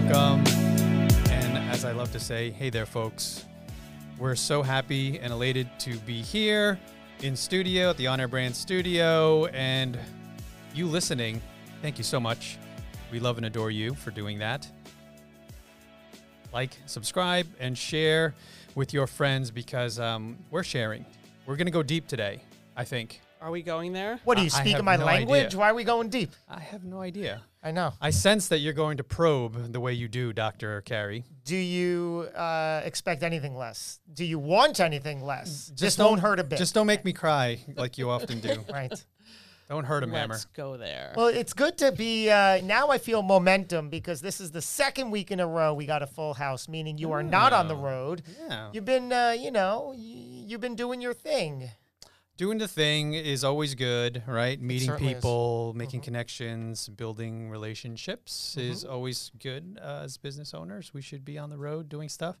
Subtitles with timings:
[0.00, 0.42] welcome.
[1.30, 3.44] And as I love to say, hey there, folks.
[4.18, 6.80] We're so happy and elated to be here
[7.20, 9.44] in studio at the Honor Brand Studio.
[9.48, 9.98] And
[10.74, 11.42] you listening,
[11.82, 12.56] thank you so much.
[13.10, 14.66] We love and adore you for doing that.
[16.54, 18.34] Like, subscribe, and share
[18.74, 21.04] with your friends because um, we're sharing.
[21.44, 22.42] We're going to go deep today,
[22.78, 23.20] I think.
[23.42, 24.20] Are we going there?
[24.24, 25.46] What are I- you I speaking have my no language?
[25.46, 25.58] idea.
[25.58, 26.30] Why are we going deep?
[26.48, 27.42] I have no idea.
[27.62, 27.92] I know.
[28.00, 30.80] I sense that you're going to probe the way you do, Dr.
[30.82, 31.24] Carey.
[31.44, 33.98] Do you uh, expect anything less?
[34.14, 35.72] Do you want anything less?
[35.74, 36.58] Just, don't- won't hurt a bit.
[36.58, 38.64] Just don't make me cry like you often do.
[38.72, 38.92] right.
[39.68, 40.34] Don't hurt a mammer.
[40.34, 41.14] Let's go there.
[41.16, 42.28] Well, it's good to be.
[42.30, 45.86] Uh, now I feel momentum because this is the second week in a row we
[45.86, 47.80] got a full house, meaning you are not on the Oh.
[47.82, 48.22] road.
[48.48, 48.68] Yeah.
[48.72, 51.70] You've been, uh, you know, y- you've been doing your thing.
[52.42, 54.60] Doing the thing is always good, right?
[54.60, 55.18] Meeting certainly is.
[55.18, 58.72] people, making connections, building relationships Mm-hmm.
[58.72, 60.92] is always good uh, as business owners.
[60.92, 62.34] We should be on the road doing stuff.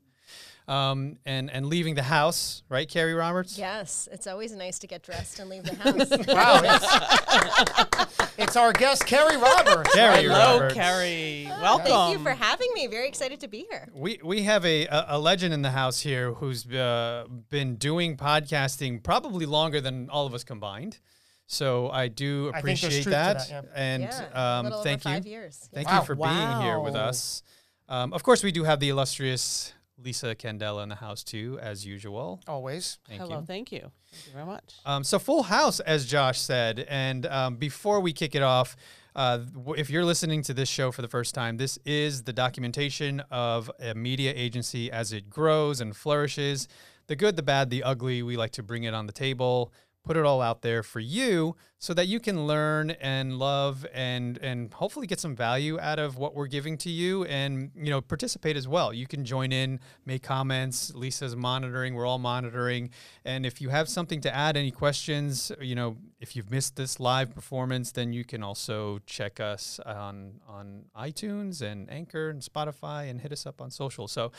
[0.68, 3.58] Um, and, and leaving the house, right, Carrie Roberts?
[3.58, 6.26] Yes, it's always nice to get dressed and leave the house.
[6.28, 9.92] Wow, it's, it's our guest Carrie Roberts.
[9.92, 10.74] Carrie Hello, Roberts.
[10.74, 11.46] Carrie.
[11.60, 11.86] Welcome.
[11.86, 12.86] Thank you for having me.
[12.86, 13.88] Very excited to be here.
[13.92, 18.16] We we have a, a, a legend in the house here who's uh, been doing
[18.16, 21.00] podcasting probably longer than all of us combined.
[21.48, 23.62] So I do I think there's appreciate truth to that, that, yeah.
[23.74, 25.68] and yeah, um, little thank over you, years.
[25.74, 25.98] thank Wow.
[26.00, 27.42] you for being here with us.
[27.88, 31.86] Um, of course, we do have the illustrious Lisa Candela in the house too, as
[31.86, 32.40] usual.
[32.46, 32.98] Always.
[33.08, 33.46] Thank Hello, you.
[33.46, 33.90] thank you.
[34.10, 34.74] Thank you very much.
[34.84, 36.86] Um, so full house, as Josh said.
[36.88, 38.76] And um, before we kick it off,
[39.14, 39.40] uh,
[39.76, 43.70] if you're listening to this show for the first time, this is the documentation of
[43.78, 46.68] a media agency as it grows and flourishes.
[47.08, 48.22] The good, the bad, the ugly.
[48.22, 49.72] We like to bring it on the table,
[50.04, 54.38] put it all out there for you, so that you can learn and love and
[54.38, 58.00] and hopefully get some value out of what we're giving to you, and you know
[58.00, 58.92] participate as well.
[58.92, 60.94] You can join in, make comments.
[60.94, 61.96] Lisa's monitoring.
[61.96, 62.90] We're all monitoring.
[63.24, 67.00] And if you have something to add, any questions, you know, if you've missed this
[67.00, 73.10] live performance, then you can also check us on on iTunes and Anchor and Spotify
[73.10, 74.06] and hit us up on social.
[74.06, 74.30] So,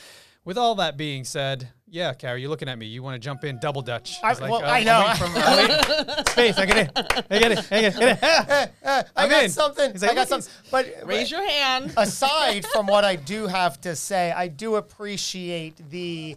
[0.46, 2.86] with all that being said, yeah, Carrie, you're looking at me.
[2.86, 4.16] You want to jump in double dutch?
[4.22, 5.04] I- It's well, uh, I know.
[5.06, 6.58] waiting for- I'm waiting- Space.
[7.34, 7.72] I get it.
[7.72, 8.02] I get it.
[8.02, 8.72] I get it.
[8.84, 9.50] I I'm got in.
[9.50, 9.92] something.
[9.92, 10.52] Like, I got something.
[10.70, 11.92] But Raise your hand.
[11.96, 16.36] aside from what I do have to say, I do appreciate the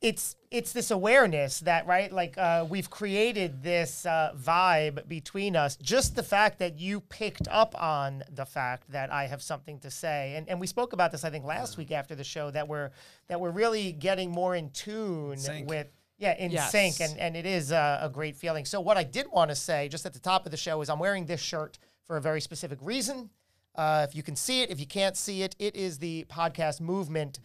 [0.00, 5.76] it's it's this awareness that right like uh, we've created this uh, vibe between us
[5.76, 9.90] just the fact that you picked up on the fact that i have something to
[9.90, 12.66] say and, and we spoke about this i think last week after the show that
[12.66, 12.90] we're
[13.28, 15.68] that we're really getting more in tune Sync.
[15.68, 15.88] with
[16.20, 16.70] yeah in Yes.
[16.70, 19.56] sync and, and it is a, a great feeling so what i did want to
[19.56, 22.20] say just at the top of the show is i'm wearing this shirt for a
[22.20, 23.30] very specific reason
[23.76, 26.80] uh, if you can see it, if you can't see it, it is the podcast
[26.80, 27.38] movement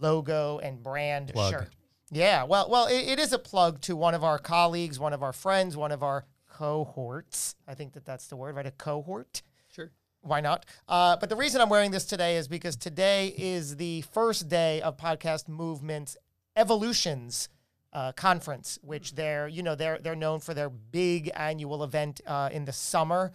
[0.00, 1.52] logo and brand Plug.
[1.52, 1.68] shirt.
[2.10, 5.22] Yeah, well, well, it, it is a plug to one of our colleagues, one of
[5.22, 7.54] our friends, one of our cohorts.
[7.68, 8.66] I think that that's the word, right?
[8.66, 9.42] A cohort.
[9.70, 9.90] Sure.
[10.22, 10.64] Why not?
[10.88, 14.80] Uh, but the reason I'm wearing this today is because today is the first day
[14.80, 16.16] of Podcast Movement's
[16.56, 17.48] Evolutions
[17.96, 22.50] uh, conference, which they're you know they're they're known for their big annual event uh,
[22.52, 23.32] in the summer,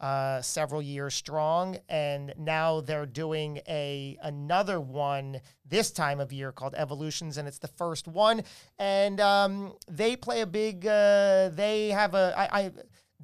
[0.00, 6.52] uh, several years strong, and now they're doing a another one this time of year
[6.52, 8.42] called Evolutions, and it's the first one,
[8.78, 10.86] and um, they play a big.
[10.86, 12.60] Uh, they have a I.
[12.60, 12.72] I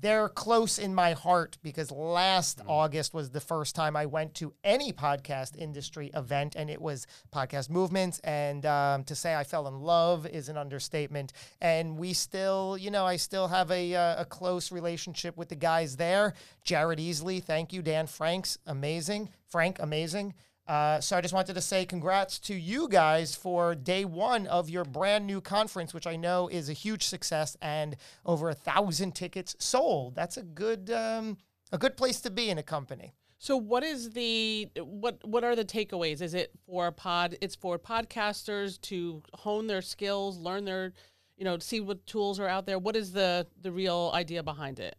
[0.00, 4.52] they're close in my heart because last August was the first time I went to
[4.62, 8.20] any podcast industry event, and it was Podcast Movements.
[8.20, 11.32] And um, to say I fell in love is an understatement.
[11.60, 15.56] And we still, you know, I still have a, uh, a close relationship with the
[15.56, 16.34] guys there.
[16.64, 17.82] Jared Easley, thank you.
[17.82, 19.30] Dan Franks, amazing.
[19.48, 20.34] Frank, amazing.
[20.68, 24.68] Uh, so I just wanted to say congrats to you guys for day one of
[24.68, 29.14] your brand new conference, which I know is a huge success and over a thousand
[29.14, 30.14] tickets sold.
[30.14, 31.38] That's a good um,
[31.72, 33.14] a good place to be in a company.
[33.38, 36.20] So what is the what what are the takeaways?
[36.20, 40.92] Is it for pod it's for podcasters to hone their skills, learn their
[41.38, 42.78] you know, see what tools are out there.
[42.78, 44.96] What is the the real idea behind it?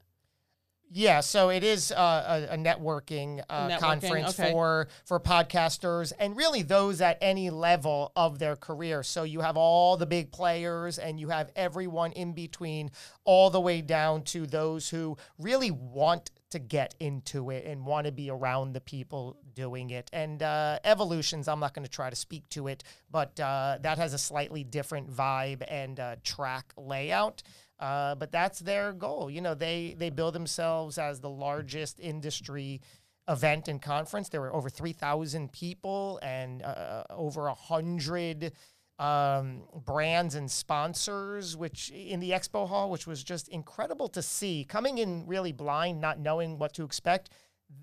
[0.91, 4.51] Yeah, so it is uh, a, a networking, uh, Networking, conference okay.
[4.51, 9.03] for for podcasters and really those at any level of their career.
[9.03, 12.89] So you have all the big players and you have everyone in between,
[13.23, 18.07] all the way down to those who really want to get into it and want
[18.07, 20.09] to be around the people doing it.
[20.11, 23.99] And uh, evolutions, I'm not going to try to speak to it, but uh, that
[23.99, 27.43] has a slightly different vibe and uh, track layout.
[27.79, 29.29] Uh, but that's their goal.
[29.29, 32.81] You know, they they build themselves as the largest industry
[33.29, 34.29] event and conference.
[34.29, 38.53] There were over 3,000 people and uh, over a hundred
[38.97, 44.65] um, brands and sponsors, which in the expo hall, which was just incredible to see.
[44.67, 47.29] Coming in really blind, not knowing what to expect,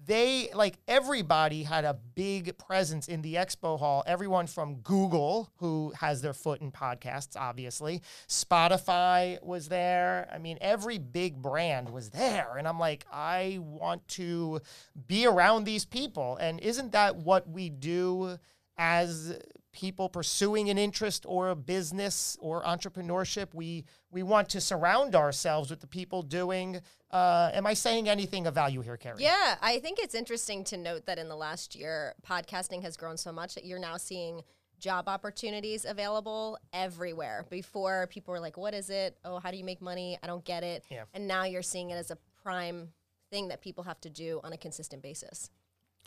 [0.07, 4.03] they like everybody had a big presence in the expo hall.
[4.07, 10.29] Everyone from Google, who has their foot in podcasts, obviously, Spotify was there.
[10.33, 12.57] I mean, every big brand was there.
[12.57, 14.61] And I'm like, I want to
[15.07, 16.37] be around these people.
[16.37, 18.39] And isn't that what we do
[18.79, 19.39] as
[19.77, 23.53] people pursuing an interest or a business or entrepreneurship.
[23.55, 26.81] We we want to surround ourselves with the people doing.
[27.11, 29.23] Uh, am I saying anything of value here, Carrie?
[29.23, 33.17] Yeah, I think it's interesting to note that in the last year, podcasting has grown
[33.19, 34.43] so much that you're now seeing
[34.79, 37.45] job opportunities available everywhere.
[37.51, 39.19] Before people were like, "What is it?
[39.25, 40.19] Oh, how do you make money?
[40.23, 41.05] I don't get it." Yeah.
[41.15, 42.93] And now you're seeing it as a prime
[43.31, 45.51] thing that people have to do on a consistent basis.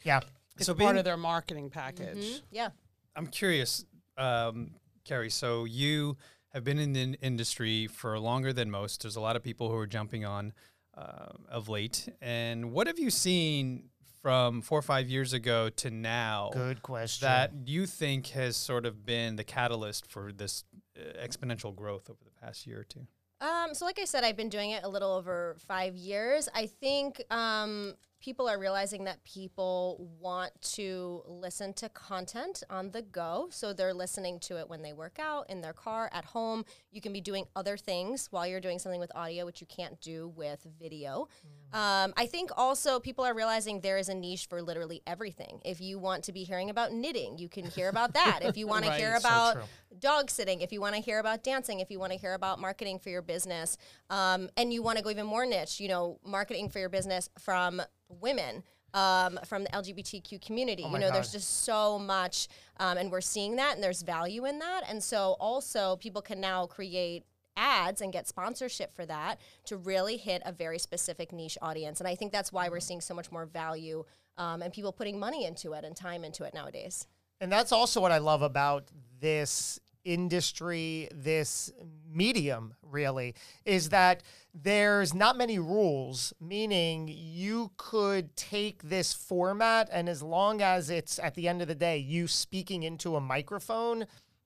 [0.04, 0.22] Yeah.
[0.56, 2.18] It's So part being- of their marketing package.
[2.18, 2.42] Mhm.
[2.52, 2.70] Yeah.
[3.16, 3.86] I'm curious,
[4.18, 4.72] um,
[5.06, 5.30] Carrie.
[5.30, 6.18] So you
[6.54, 9.02] have been in the industry for longer than most.
[9.02, 10.54] There's a lot of people who are jumping on
[10.98, 12.10] uh, of late.
[12.22, 13.90] And what have you seen
[14.22, 17.26] from four or five years ago to now Good question.
[17.28, 20.64] that you think has sort of been the catalyst for this
[20.98, 23.08] uh, exponential growth over the past year or two?
[23.42, 26.50] Um, so, like I said, I've been doing it a little over five years.
[26.54, 33.02] I think um, people are realizing that people want to listen to content on the
[33.02, 33.48] go.
[33.52, 36.66] So, they're listening to it when they work out, in their car, at home.
[36.92, 40.00] You can be doing other things while you're doing something with audio, which you can't
[40.02, 41.28] do with video.
[41.72, 45.62] Um, I think also people are realizing there is a niche for literally everything.
[45.64, 48.40] If you want to be hearing about knitting, you can hear about that.
[48.42, 49.64] If you want to hear about true.
[50.00, 52.60] dog sitting, if you want to hear about dancing, if you want to hear about
[52.60, 53.78] marketing for your business,
[54.10, 57.30] um, and you want to go even more niche, you know, marketing for your business
[57.38, 58.64] from women.
[58.92, 62.48] Um, from the LGBTQ community, you my know, there's just so much,
[62.80, 66.42] um, and we're seeing that, and there's value in that, and so also people can
[66.42, 67.24] now create
[67.56, 72.08] ads and get sponsorship for that to really hit a very specific niche audience, and
[72.08, 74.06] I think that's why we're seeing so much more value
[74.38, 77.06] um, and people putting money into it and time into it nowadays.
[77.40, 78.90] And that's also what I love about
[79.20, 81.72] this industry, this
[82.12, 83.36] medium, really,
[83.66, 84.24] is that
[84.54, 91.20] there's not many rules, meaning you could take this format, and as long as it's
[91.20, 94.06] at the end of the day, you speaking into a microphone,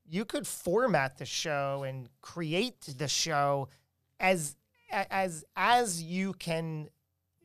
[0.10, 3.70] you could format the show and create the show
[4.20, 4.56] as
[4.92, 6.90] as as you can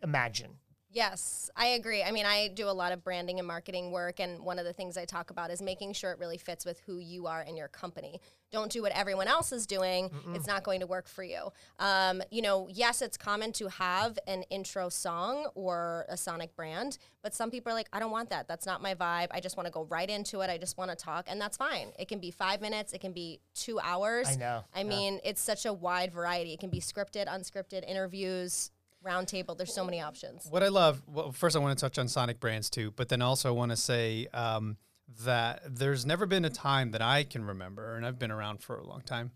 [0.02, 0.58] imagine.
[0.98, 2.02] Yes, I agree.
[2.02, 4.72] I mean, I do a lot of branding and marketing work, and one of the
[4.72, 7.56] things I talk about is making sure it really fits with who you are and
[7.56, 8.20] your company.
[8.50, 11.52] Don't do what everyone else is doing; it's not going to work for you.
[11.78, 16.98] Um, you know, yes, it's common to have an intro song or a sonic brand,
[17.22, 18.48] but some people are like, I don't want that.
[18.48, 19.28] That's not my vibe.
[19.30, 20.50] I just want to go right into it.
[20.50, 21.92] I just want to talk, and that's fine.
[21.96, 22.92] It can be five minutes.
[22.92, 24.30] It can be two hours.
[24.30, 26.54] I know, I mean, it's such a wide variety.
[26.54, 28.72] It can be scripted, unscripted, interviews.
[29.08, 29.56] Roundtable.
[29.56, 30.46] There's so many options.
[30.50, 33.22] What I love, well, first I want to touch on Sonic brands too, but then
[33.22, 34.76] also I want to say um,
[35.24, 38.76] that there's never been a time that I can remember, and I've been around for
[38.76, 39.30] a long time,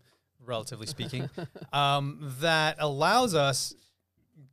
[0.45, 1.29] relatively speaking,
[1.73, 3.73] um, that allows us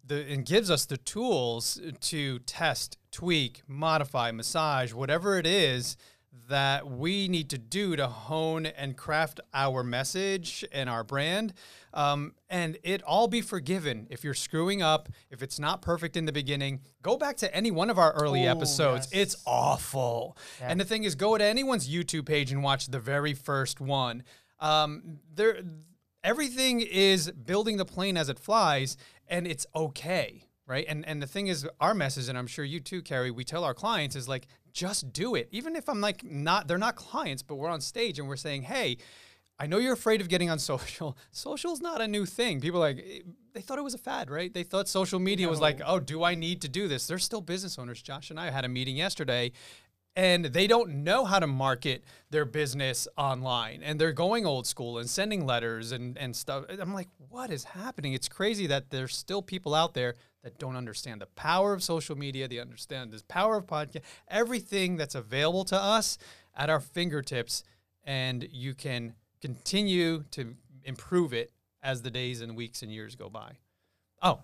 [0.07, 5.97] the and gives us the tools to test, tweak, modify, massage, whatever it is
[6.49, 11.53] that we need to do to hone and craft our message and our brand.
[11.93, 16.25] Um, and it all be forgiven if you're screwing up, if it's not perfect in
[16.25, 16.81] the beginning.
[17.03, 19.09] Go back to any one of our early Ooh, episodes.
[19.13, 19.23] yes.
[19.23, 20.37] It's awful.
[20.61, 24.23] And the thing is, go to anyone's YouTube page and watch the very first one.
[24.61, 25.63] Um, there,
[26.23, 30.85] everything is building the plane as it flies, and it's okay, right?
[30.89, 33.65] And and the thing is, our message, and I'm sure you too, Carrie, we tell
[33.65, 35.49] our clients is like, just do it.
[35.51, 38.63] Even if I'm like not, they're not clients, but we're on stage and we're saying,
[38.63, 38.99] hey.
[39.61, 41.17] I know you're afraid of getting on social.
[41.31, 42.61] Social's not a new thing.
[42.61, 43.21] People are like eh,
[43.53, 44.53] they thought it was a fad, right?
[44.53, 47.07] They thought social media was like, oh, do I need to do this?
[47.07, 48.01] They're still business owners.
[48.01, 49.53] Josh and I had a meeting yesterday,
[50.17, 54.99] and they don't know how to market their business online and they're going old school
[54.99, 59.15] and sending letters and, and stuff i'm like what is happening it's crazy that there's
[59.15, 63.23] still people out there that don't understand the power of social media they understand the
[63.29, 66.19] power of podcast everything that's available to us
[66.57, 67.63] at our fingertips
[68.05, 70.55] and you can continue to
[70.85, 73.53] improve it as the days and weeks and years go by
[74.23, 74.41] oh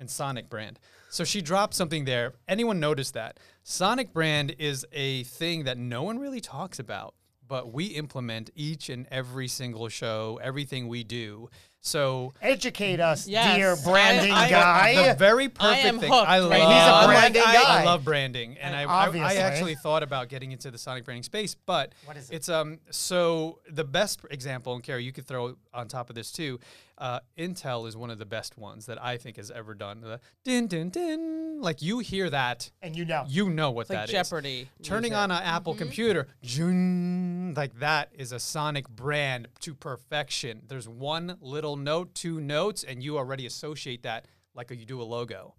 [0.00, 0.78] and Sonic brand.
[1.08, 2.34] So she dropped something there.
[2.48, 3.38] Anyone notice that?
[3.62, 7.14] Sonic brand is a thing that no one really talks about,
[7.46, 11.48] but we implement each and every single show, everything we do.
[11.86, 13.56] So Educate us, Yes.
[13.56, 15.08] dear branding I- guy.
[15.08, 16.10] the very perfect am thing.
[16.10, 16.56] I love, now.
[16.56, 17.82] He's a I- branding I, guy.
[17.82, 21.24] I love branding, and I, I, I actually thought about getting into the sonic branding
[21.24, 22.36] space, but What is it?
[22.36, 26.32] it's um so the best example, and Carrie, you could throw on top of this
[26.32, 26.58] too.
[26.96, 30.00] Uh, Intel is one of the best ones that I think has ever done.
[30.00, 33.24] The din din din, like you hear that, and you know.
[33.28, 34.12] you know what It's like that is.
[34.12, 34.68] Jeopardy.
[34.82, 40.62] Turning on an Apple computer, jun, like that is a sonic brand to perfection.
[40.68, 45.04] There's one little note, two notes, and you already associate that like you do a
[45.04, 45.54] logo,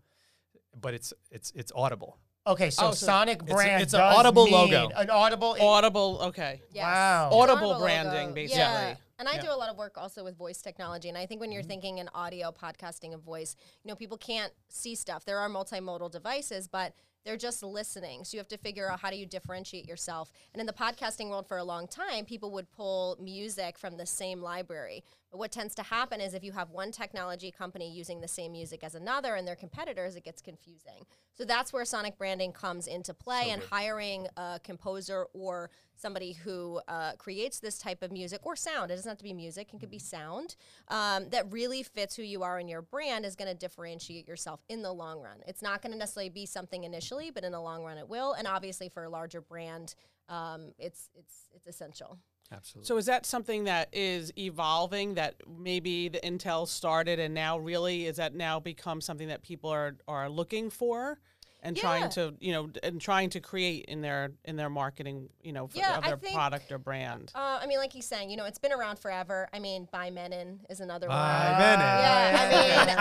[0.80, 2.18] but it's it's it's audible.
[2.48, 4.90] Okay, so Oh, so Sonic brand it's an does audible mean logo.
[4.96, 5.58] An audible.
[5.60, 6.20] Audible.
[6.26, 6.62] Okay.
[6.72, 6.84] Yes.
[6.84, 7.28] Wow.
[7.28, 7.80] It's an Audible logo.
[7.82, 8.60] branding, basically.
[8.62, 8.96] Yeah.
[9.18, 9.42] And I Yeah.
[9.42, 11.10] do a lot of work also with voice technology.
[11.10, 11.70] And I think when you're mm-hmm.
[11.70, 15.26] thinking in audio podcasting of voice, you know, people can't see stuff.
[15.26, 16.94] There are multimodal devices, but
[17.26, 18.24] they're just listening.
[18.24, 20.32] So you have to figure out how do you differentiate yourself.
[20.54, 24.06] And in the podcasting world for a long time, people would pull music from the
[24.06, 25.04] same library.
[25.32, 28.52] But what tends to happen is if you have one technology company using the same
[28.52, 31.06] music as another and their competitors, it gets confusing.
[31.34, 36.82] So that's where sonic branding comes into play and hiring a composer or somebody who
[36.88, 38.92] uh, creates this type of music or sound.
[38.92, 40.56] It doesn't have to be music; it could be sound
[40.90, 44.62] um, that really fits who you are and your brand is going to differentiate yourself
[44.70, 45.38] in the long run.
[45.48, 48.34] It's not going to necessarily be something initially, but in the long run, it will.
[48.34, 49.96] And obviously, for a larger brand,
[50.30, 52.18] um, it's it's it's essential.
[52.52, 52.88] Absolutely.
[52.88, 58.06] So is that something that is evolving that maybe the Intel started and now really
[58.06, 61.20] is that now become something that people are are looking for
[61.66, 61.82] and Yeah.
[61.82, 65.68] trying to, you know, and trying to create in their in their marketing, you know,
[65.68, 67.32] for, Yeah, their think- product or brand.
[67.36, 69.50] Uh, I mean, like he's saying, you know, it's been around forever.
[69.52, 71.62] I mean, By Mennen is another By one.
[71.62, 71.80] Mennen.
[71.80, 72.96] Yeah,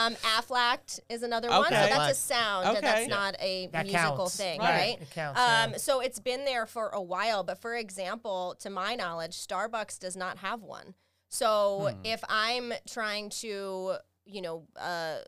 [0.00, 1.64] I mean, um, Aflac is another one.
[1.64, 2.66] So that's a sound.
[2.68, 2.80] Okay.
[2.80, 4.36] That's not a That musical counts.
[4.36, 4.68] thing, Right.
[4.70, 5.02] right?
[5.02, 5.76] It counts, Um, yeah.
[5.76, 7.44] So it's been there for a while.
[7.44, 10.94] But for example, to my knowledge, Starbucks does not have one.
[11.28, 12.00] So Hmm.
[12.04, 15.18] if I'm trying to, you know, uh,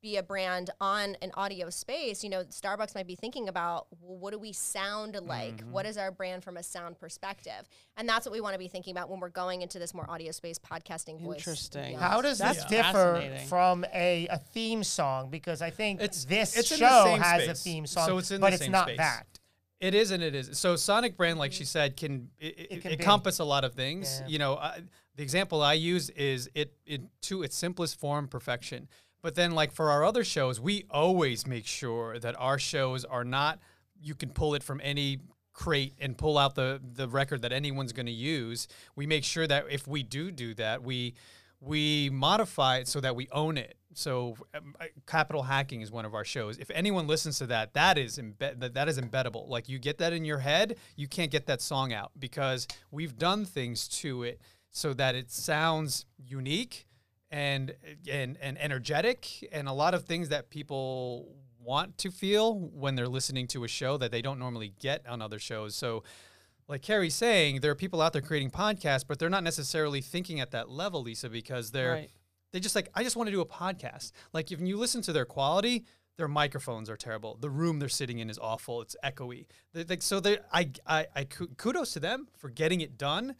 [0.00, 4.16] be a brand on an audio space, you know, Starbucks might be thinking about well,
[4.18, 5.58] what do we sound like?
[5.58, 5.72] Mm-hmm.
[5.72, 7.68] What is our brand from a sound perspective?
[7.96, 10.08] And that's what we want to be thinking about when we're going into this more
[10.10, 11.38] audio space podcasting voice.
[11.38, 11.88] Interesting.
[11.96, 12.02] beyond.
[12.04, 15.30] How does That's this differ from a, a theme song?
[15.30, 18.30] Because I think It's- this it's in show same has a theme song, So it's
[18.30, 18.98] in but the it's same not space.
[18.98, 19.24] that.
[19.80, 20.58] It is and it is.
[20.58, 22.98] So Sonic brand, like she said, can it, it, can be.
[22.98, 24.20] encompass a lot of things.
[24.22, 24.28] Yeah.
[24.28, 24.80] You know, I,
[25.16, 28.88] the example I use is it it to its simplest form, perfection.
[29.22, 33.24] But then, like for our other shows, we always make sure that our shows are
[33.24, 33.58] not.
[34.00, 35.18] You can pull it from any
[35.52, 38.66] crate and pull out the the record that anyone's going to use.
[38.96, 41.14] We make sure that if we do do that, we
[41.60, 43.76] we modify it so that we own it.
[43.92, 44.74] So, um,
[45.06, 46.58] capital hacking is one of our shows.
[46.58, 49.48] If anyone listens to that, that is embed that, that is embeddable.
[49.48, 53.18] Like you get that in your head, you can't get that song out because we've
[53.18, 56.86] done things to it so that it sounds unique
[57.30, 57.74] and
[58.10, 63.08] and and energetic and a lot of things that people want to feel when they're
[63.08, 65.74] listening to a show that they don't normally get on other shows.
[65.76, 66.02] So
[66.68, 70.40] like Carrie's saying, there are people out there creating podcasts, but they're not necessarily thinking
[70.40, 72.10] at that level, Lisa, because they're Right.
[72.52, 74.12] they just like I just want to do a podcast.
[74.32, 75.84] Like if you listen to their quality,
[76.16, 77.36] their microphones are terrible.
[77.40, 78.82] The room they're sitting in is awful.
[78.82, 79.46] It's echoey.
[79.72, 83.36] They, like so, they I, I I kudos to them for getting it done.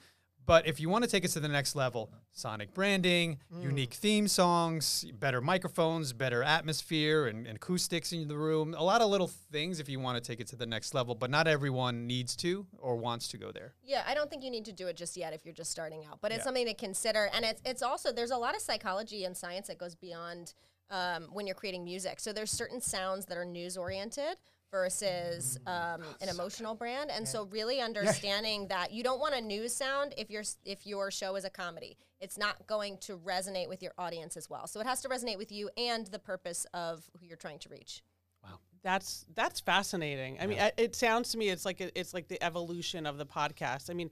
[0.50, 4.26] But if you want to take it to the next level, sonic branding, unique theme
[4.26, 9.28] songs, better microphones, better atmosphere, and, and acoustics in the room, a lot of little
[9.28, 11.14] things if you want to take it to the next level.
[11.14, 13.74] But not everyone needs to or wants to go there.
[13.84, 16.04] Yeah, I don't think you need to do it just yet if you're just starting
[16.04, 16.44] out, but it's Yeah.
[16.46, 17.30] something to consider.
[17.32, 20.54] And it's it's also there's a lot of psychology and science that goes beyond
[20.90, 22.18] um, when you're creating music.
[22.18, 24.34] So there's certain sounds that are news oriented
[24.70, 29.74] versus um, an emotional brand, and so really understanding that you don't want a news
[29.74, 31.96] sound if your if your show is a comedy.
[32.20, 34.66] It's not going to resonate with your audience as well.
[34.66, 37.68] So it has to resonate with you and the purpose of who you're trying to
[37.70, 38.02] reach.
[38.44, 40.38] Wow that's that's fascinating.
[40.40, 43.18] I mean, I, it sounds to me it's like a, it's like the evolution of
[43.18, 43.90] the podcast.
[43.90, 44.10] I mean,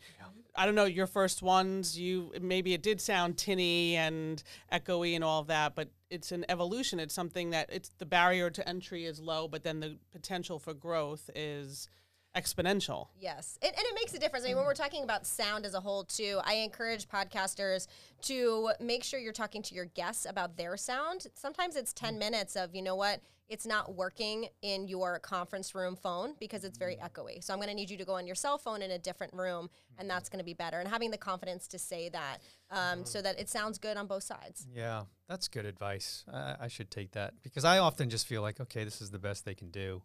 [0.55, 1.99] I don't know your first ones.
[1.99, 6.45] You maybe it did sound tinny and echoey and all of that, but it's an
[6.49, 7.01] evolution.
[7.01, 10.75] It's something that it's the barrier to entry is low, but then the potential for
[10.75, 11.89] growth is
[12.37, 13.09] exponential.
[13.19, 14.45] Yes, and, and it makes a difference.
[14.45, 17.87] I mean, when we're talking about sound as a whole, too, I encourage podcasters
[18.23, 21.27] to make sure you're talking to your guests about their sound.
[21.35, 25.97] Sometimes it's 10 minutes of, you know what, it's not working in your conference room
[25.97, 27.11] phone because it's very mm.
[27.11, 27.43] echoey.
[27.43, 29.33] So I'm going to need you to go on your cell phone in a different
[29.33, 30.09] room, and mm-hmm.
[30.09, 30.81] that's going to be better.
[30.81, 32.39] And having the confidence to say that
[32.71, 33.05] um, mm-hmm.
[33.05, 34.67] so that it sounds good on both sides.
[34.73, 36.25] Yeah, that's good advice.
[36.33, 39.19] I, I should take that because I often just feel like, okay, this is the
[39.19, 40.03] best they can do.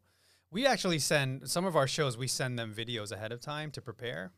[0.52, 2.16] We actually send some of our shows.
[2.16, 4.32] We send them videos ahead of time to prepare.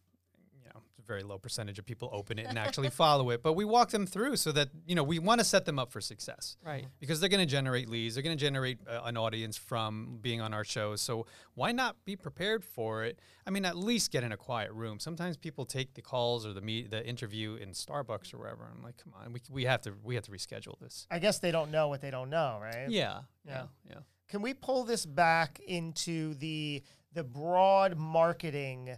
[1.05, 3.43] You know, very low percentage of people open it and actually follow it.
[3.43, 5.91] But we walk them through so that you know we want to set them up
[5.91, 6.85] for success, Right.
[6.99, 10.41] Because they're going to generate leads, they're going to generate uh, an audience from being
[10.41, 11.01] on our shows.
[11.01, 13.19] So why not be prepared for it?
[13.47, 14.99] I mean, at least get in a quiet room.
[14.99, 18.69] Sometimes people take the calls or the meet the interview in Starbucks or wherever.
[18.75, 21.07] I'm like, come on, we, we have to we have to reschedule this.
[21.11, 22.89] I guess they don't know what they don't know, right?
[22.89, 23.53] Yeah, Yeah.
[23.53, 23.95] yeah, yeah.
[24.27, 26.81] Can we pull this back into the
[27.13, 28.97] the broad marketing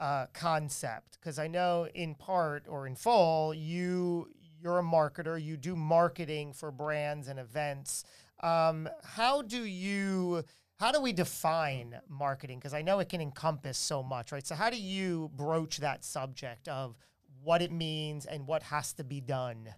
[0.00, 1.18] uh, concept?
[1.20, 4.28] Because I know in part or in full, you
[4.62, 5.42] you're a marketer.
[5.42, 8.04] You do marketing for brands and events.
[8.42, 10.44] Um, how do you
[10.76, 12.58] how do we define marketing?
[12.58, 14.46] Because I know it can encompass so much, right?
[14.46, 16.96] So how do you broach that subject of
[17.42, 19.68] what it means and what has to be done?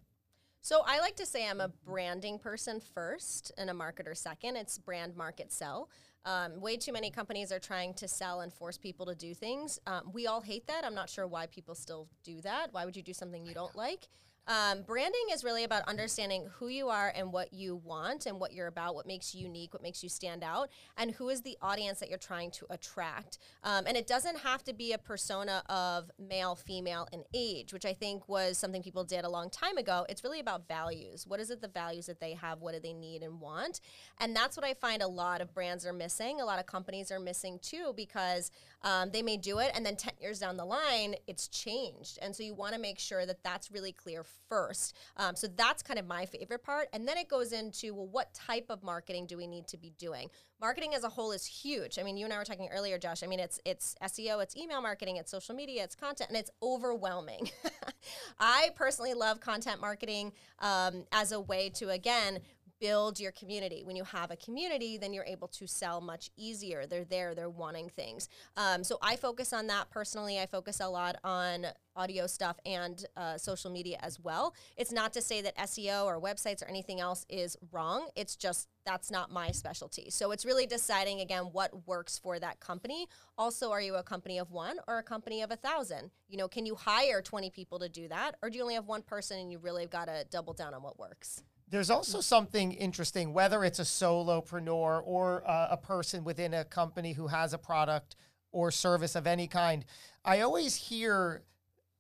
[0.60, 4.54] So I like to say I'm a branding person first and a marketer second.
[4.54, 5.90] It's brand, market, sell.
[6.24, 9.80] Um, way too many companies are trying to sell and force people to do things.
[9.86, 10.84] Um, we all hate that.
[10.84, 12.68] I'm not sure why people still do that.
[12.72, 14.08] Why would you do something you don't like?
[14.48, 18.52] Um, branding is really about understanding who you are and what you want and what
[18.52, 21.56] you're about, what makes you unique, what makes you stand out, and who is the
[21.62, 23.38] audience that you're trying to attract.
[23.62, 27.86] Um, and it doesn't have to be a persona of male, female, and age, which
[27.86, 30.06] I think was something people did a long time ago.
[30.08, 31.24] It's really about values.
[31.24, 32.60] What is it, the values that they have?
[32.60, 33.80] What do they need and want?
[34.18, 36.40] And that's what I find a lot of brands are missing.
[36.40, 38.50] A lot of companies are missing too because
[38.82, 42.18] um, they may do it and then 10 years down the line, it's changed.
[42.20, 44.96] And so you want to make sure that that's really clear first.
[45.16, 46.88] Um, so that's kind of my favorite part.
[46.92, 49.92] And then it goes into, well, what type of marketing do we need to be
[49.98, 50.28] doing?
[50.60, 51.98] Marketing as a whole is huge.
[51.98, 53.22] I mean, you and I were talking earlier, Josh.
[53.22, 56.50] I mean, it's it's SEO, it's email marketing, it's social media, it's content, and it's
[56.62, 57.50] overwhelming.
[58.38, 62.40] I personally love content marketing um, as a way to again
[62.82, 63.84] build your community.
[63.84, 66.84] When you have a community, then you're able to sell much easier.
[66.84, 68.28] They're there, they're wanting things.
[68.56, 70.40] Um, so I focus on that personally.
[70.40, 74.52] I focus a lot on audio stuff and uh, social media as well.
[74.76, 78.08] It's not to say that SEO or websites or anything else is wrong.
[78.16, 80.10] It's just that's not my specialty.
[80.10, 83.06] So it's really deciding again what works for that company.
[83.38, 86.10] Also, are you a company of one or a company of a thousand?
[86.28, 88.32] You know, can you hire 20 people to do that?
[88.42, 90.82] Or do you only have one person and you really got to double down on
[90.82, 91.44] what works?
[91.72, 97.14] There's also something interesting, whether it's a solopreneur or uh, a person within a company
[97.14, 98.14] who has a product
[98.52, 99.86] or service of any kind.
[100.22, 101.44] I always hear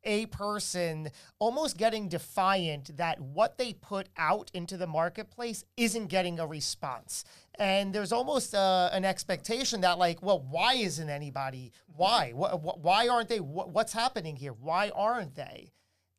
[0.04, 1.08] a person
[1.38, 7.24] almost getting defiant that what they put out into the marketplace isn't getting a response.
[7.58, 11.72] And there's almost uh, an expectation that, like, well, why isn't anybody?
[11.86, 12.32] Why?
[12.32, 13.38] Wh- wh- why aren't they?
[13.38, 14.52] Wh- what's happening here?
[14.52, 15.72] Why aren't they?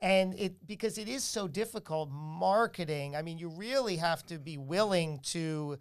[0.04, 4.58] And it because it is so difficult marketing i mean you really have to be
[4.58, 5.78] willing to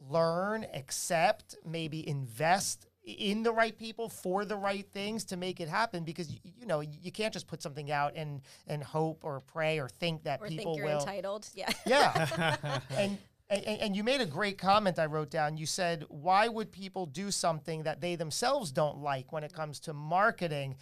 [0.00, 5.68] learn accept maybe invest in the right people for the right things to make it
[5.68, 9.40] happen because you, you know you can't just put something out and and hope or
[9.40, 11.48] pray or think that Or people think you're will entitled?
[11.54, 11.70] Yeah.
[11.86, 13.18] yeah and
[13.50, 15.56] and, and you made a great comment I wrote down.
[15.56, 19.80] You said, why would people do something that they themselves don't like when it comes
[19.80, 20.76] to marketing?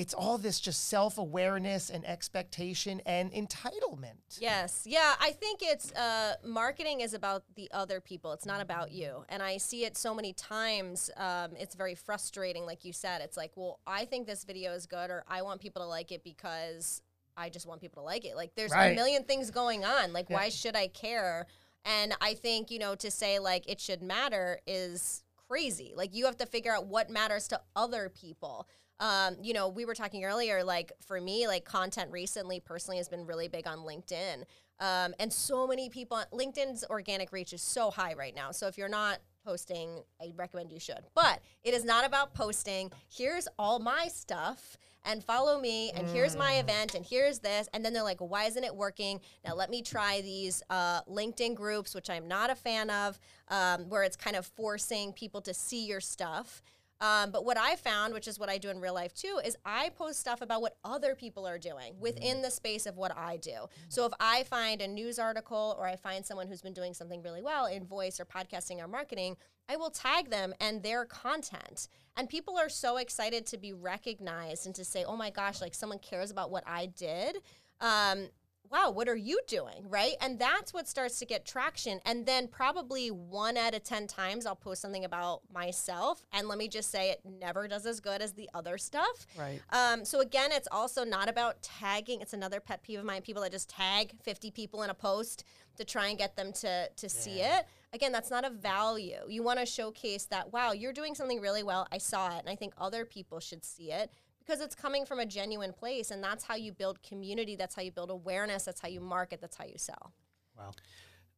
[0.00, 4.38] It's all this just self awareness and expectation and entitlement.
[4.40, 4.84] Yes.
[4.86, 5.14] Yeah.
[5.20, 8.32] I think it's uh, marketing is about the other people.
[8.32, 9.24] It's not about you.
[9.28, 11.10] And I see it so many times.
[11.18, 12.64] Um, it's very frustrating.
[12.64, 15.60] Like you said, it's like, well, I think this video is good, or I want
[15.60, 17.02] people to like it because
[17.36, 18.36] I just want people to like it.
[18.36, 18.92] Like there's Right.
[18.92, 20.14] a million things going on.
[20.14, 21.46] Like, why should I care?
[21.84, 25.92] And I think, you know, to say like it should matter is crazy.
[25.96, 28.66] Like you have to figure out what matters to other people.
[29.00, 33.08] Um, you know, we were talking earlier, like for me, like content recently personally has
[33.08, 34.44] been really big on LinkedIn.
[34.78, 38.50] Um, and so many people, LinkedIn's organic reach is so high right now.
[38.50, 41.00] So if you're not posting, I recommend you should.
[41.14, 42.92] But it is not about posting.
[43.08, 47.84] Here's all my stuff and follow me and here's my event and here's this and
[47.84, 51.94] then they're like why isn't it working now let me try these uh, linkedin groups
[51.94, 55.86] which i'm not a fan of um, where it's kind of forcing people to see
[55.86, 56.62] your stuff
[57.00, 59.56] um, but what I found, which is what I do in real life too, is
[59.64, 63.38] I post stuff about what other people are doing within the space of what I
[63.38, 63.66] do.
[63.88, 67.22] So if I find a news article or I find someone who's been doing something
[67.22, 69.36] really well in voice or podcasting or marketing,
[69.68, 71.88] I will tag them and their content.
[72.16, 75.74] And people are so excited to be recognized and to say, oh my gosh, like
[75.74, 77.36] someone cares about what I did.
[77.80, 78.28] Um,
[78.70, 79.84] wow, what are you doing?
[79.88, 80.14] Right.
[80.20, 82.00] And that's what starts to get traction.
[82.06, 86.24] And then probably one out of 10 times I'll post something about myself.
[86.32, 89.26] And let me just say it never does as good as the other stuff.
[89.36, 89.60] Right.
[89.70, 92.20] Um, so again, it's also not about tagging.
[92.20, 93.22] It's another pet peeve of mine.
[93.22, 95.44] People that just tag 50 people in a post
[95.76, 97.66] to try and get them to, to see it.
[97.92, 99.18] Again, that's not a value.
[99.28, 101.88] You want to showcase that, wow, you're doing something really well.
[101.90, 102.40] I saw it.
[102.40, 104.10] And I think other people should see it
[104.50, 107.82] because it's coming from a genuine place and that's how you build community that's how
[107.82, 110.12] you build awareness that's how you market that's how you sell
[110.60, 110.72] Wow.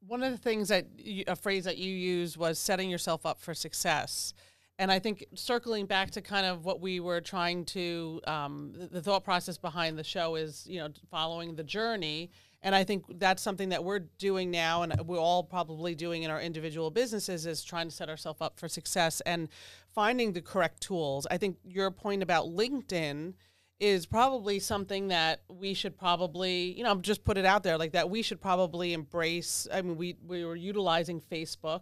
[0.06, 3.40] One of the things that you, a phrase that you used was setting yourself up
[3.40, 4.34] for success.
[4.78, 8.86] And I think circling back to kind of what we were trying to, um, the,
[8.86, 12.30] the thought process behind the show is, you know, following the journey.
[12.64, 16.30] And I think that's something that we're doing now, and we're all probably doing in
[16.30, 19.48] our individual businesses, is trying to set ourselves up for success and
[19.92, 21.26] finding the correct tools.
[21.30, 23.34] I think your point about LinkedIn
[23.80, 27.92] is probably something that we should probably, you know, just put it out there like
[27.92, 28.08] that.
[28.08, 29.66] We should probably embrace.
[29.72, 31.80] I mean, we we were utilizing Facebook,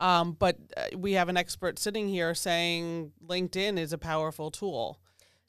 [0.00, 4.98] um, but uh, we have an expert sitting here saying LinkedIn is a powerful tool.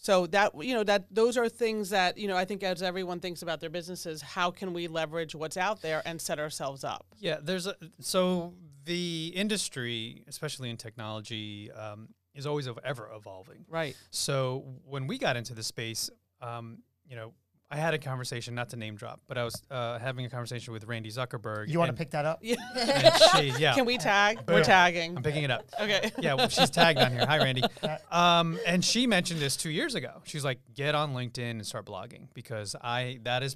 [0.02, 3.20] So that you know that those are things that you know I think as everyone
[3.20, 7.06] thinks about their businesses, how can we leverage what's out there and set ourselves up?
[7.20, 13.64] Yeah, there's a so the industry, especially in technology, um, is always ever evolving.
[13.70, 13.96] Right.
[14.10, 16.10] So when we got into the space,
[16.42, 17.34] um, you know,
[17.74, 20.74] I had a conversation, not to name drop, but I was uh, having a conversation
[20.74, 21.70] with Randy Zuckerberg.
[21.70, 22.40] You want to and- pick that up?
[22.42, 22.56] Yeah.
[23.38, 24.40] she, yeah, Can we tag?
[24.46, 25.16] We're tagging.
[25.16, 25.64] I'm picking it up.
[25.80, 26.12] Okay.
[26.20, 27.26] Yeah, well, she's tagged on here.
[27.26, 27.64] Hi, Randy.
[28.12, 30.22] Um, and she mentioned this two years ago.
[30.26, 33.56] She's like, get on LinkedIn and start blogging because I that is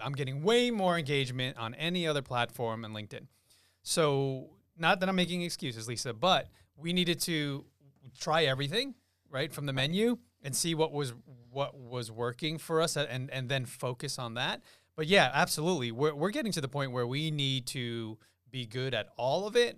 [0.00, 3.26] I'm getting way more engagement on any other platform than LinkedIn.
[3.82, 7.64] So not that I'm making excuses, Lisa, but we needed to
[8.18, 8.94] try everything
[9.30, 11.12] right from the menu and see what was
[11.50, 14.60] what was working for us and and then focus on that.
[14.96, 15.90] But yeah, absolutely.
[15.90, 18.18] We're we're getting to the point where we need to
[18.50, 19.76] be good at all of it,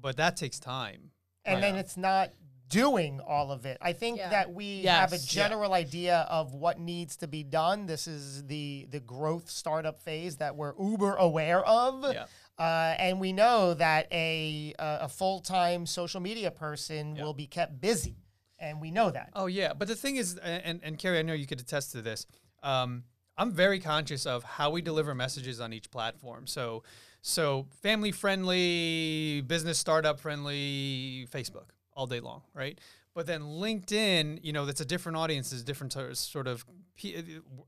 [0.00, 1.10] but that takes time.
[1.44, 2.30] and then it's not
[2.68, 3.76] doing all of it.
[3.82, 4.28] I think Yeah.
[4.30, 5.26] that we have a Yes.
[5.26, 7.86] general idea of what needs to be done.
[7.86, 12.04] This is the the growth startup phase that we're uber aware of.
[12.14, 12.26] Yeah.
[12.58, 17.24] Uh, and we know that a a, a full time social media person Yeah.
[17.24, 18.16] will be kept busy,
[18.62, 19.30] and we know that.
[19.34, 22.00] Oh yeah, but the thing is, and and Carrie, I know you could attest to
[22.00, 22.26] this.
[22.62, 23.04] Um,
[23.36, 26.46] I'm very conscious of how we deliver messages on each platform.
[26.46, 26.84] So,
[27.22, 32.78] so family friendly, business startup friendly, Facebook all day long, right?
[33.14, 36.64] But then LinkedIn, you know, that's a different audience, is different sort of.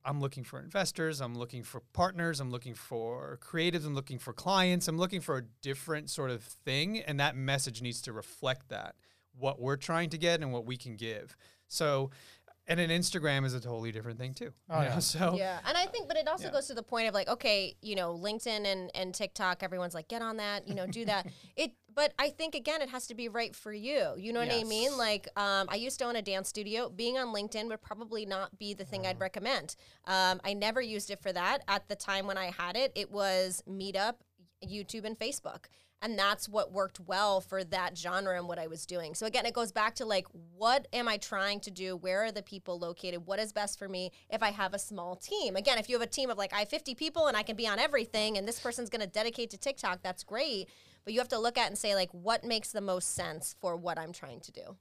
[0.04, 1.20] I'm looking for investors.
[1.20, 2.40] I'm looking for partners.
[2.40, 3.84] I'm looking for creatives.
[3.84, 4.86] I'm looking for clients.
[4.86, 8.94] I'm looking for a different sort of thing, and that message needs to reflect that
[9.38, 11.36] what we're trying to get and what we can give.
[11.68, 12.10] So,
[12.66, 14.52] and an Instagram is a totally different thing too.
[14.70, 14.98] Oh, you know, yeah.
[15.00, 16.52] So Yeah, and I think, but it also Yeah.
[16.52, 20.08] goes to the point of like, okay, you know, LinkedIn and and TikTok, everyone's like,
[20.08, 21.26] get on that, you know, do that.
[21.56, 24.14] it, but I think again, it has to be right for you.
[24.16, 24.96] You know what I mean?
[24.96, 26.88] Like, um, I used to own a dance studio.
[26.88, 29.10] Being on LinkedIn would probably not be the thing Uh-huh.
[29.10, 29.76] I'd recommend.
[30.06, 31.62] Um, I never used it for that.
[31.68, 34.14] At the time when I had it, it was Meetup,
[34.66, 35.66] YouTube, and Facebook.
[36.04, 39.14] And that's what worked well for that genre and what I was doing.
[39.14, 41.96] So again, it goes back to like, what am I trying to do?
[41.96, 43.26] Where are the people located?
[43.26, 45.56] What is best for me if I have a small team?
[45.56, 47.56] Again, if you have a team of like, I have 50 people and I can
[47.56, 50.68] be on everything and this person's going to dedicate to TikTok, that's great.
[51.06, 53.74] But you have to look at and say, like, what makes the most sense for
[53.74, 54.76] what I'm trying to do?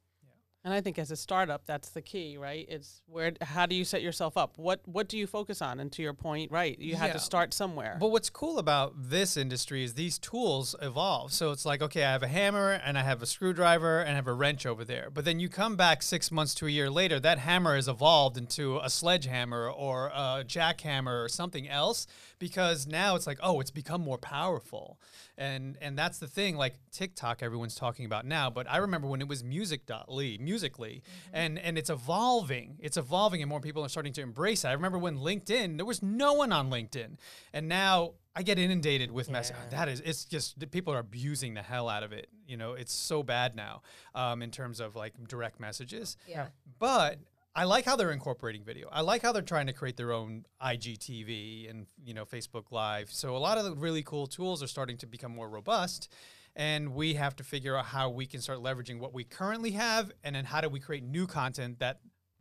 [0.65, 2.65] And I think as a startup, that's the key, right?
[2.69, 4.58] It's where how do you set yourself up?
[4.58, 5.82] What what do you focus on?
[5.82, 7.13] And to your point, right, you had Yeah.
[7.13, 7.97] to start somewhere.
[7.99, 11.34] But what's cool about this industry is these tools evolve.
[11.34, 14.15] So it's like, okay, I have a hammer and I have a screwdriver and I
[14.15, 15.10] have a wrench over there.
[15.10, 18.38] But then you come back six months to a year later, that hammer has evolved
[18.38, 22.08] into a sledgehammer or a jackhammer or something else
[22.39, 24.97] because now it's like, oh, it's become more powerful.
[25.38, 28.49] And and that's the thing, like TikTok, everyone's talking about now.
[28.49, 31.01] But I remember when it was music.ly, musically,
[31.33, 32.77] and and it's evolving.
[32.79, 34.67] It's evolving and more people are starting to embrace it.
[34.67, 37.17] I remember when LinkedIn, there was no one on LinkedIn.
[37.53, 39.61] And now I get inundated with messages.
[39.71, 42.27] That is, it's just people are abusing the hell out of it.
[42.47, 43.81] You know, it's so bad now
[44.13, 46.17] um, in terms of like direct messages.
[46.27, 46.47] Yeah.
[46.79, 47.17] But
[47.55, 48.89] I like how they're incorporating video.
[48.91, 53.11] I like how they're trying to create their own IGTV and you know Facebook Live.
[53.11, 56.11] So a lot of the really cool tools are starting to become more robust.
[56.55, 60.11] And we have to figure out how we can start leveraging what we currently have,
[60.23, 61.99] and then how do we create new content that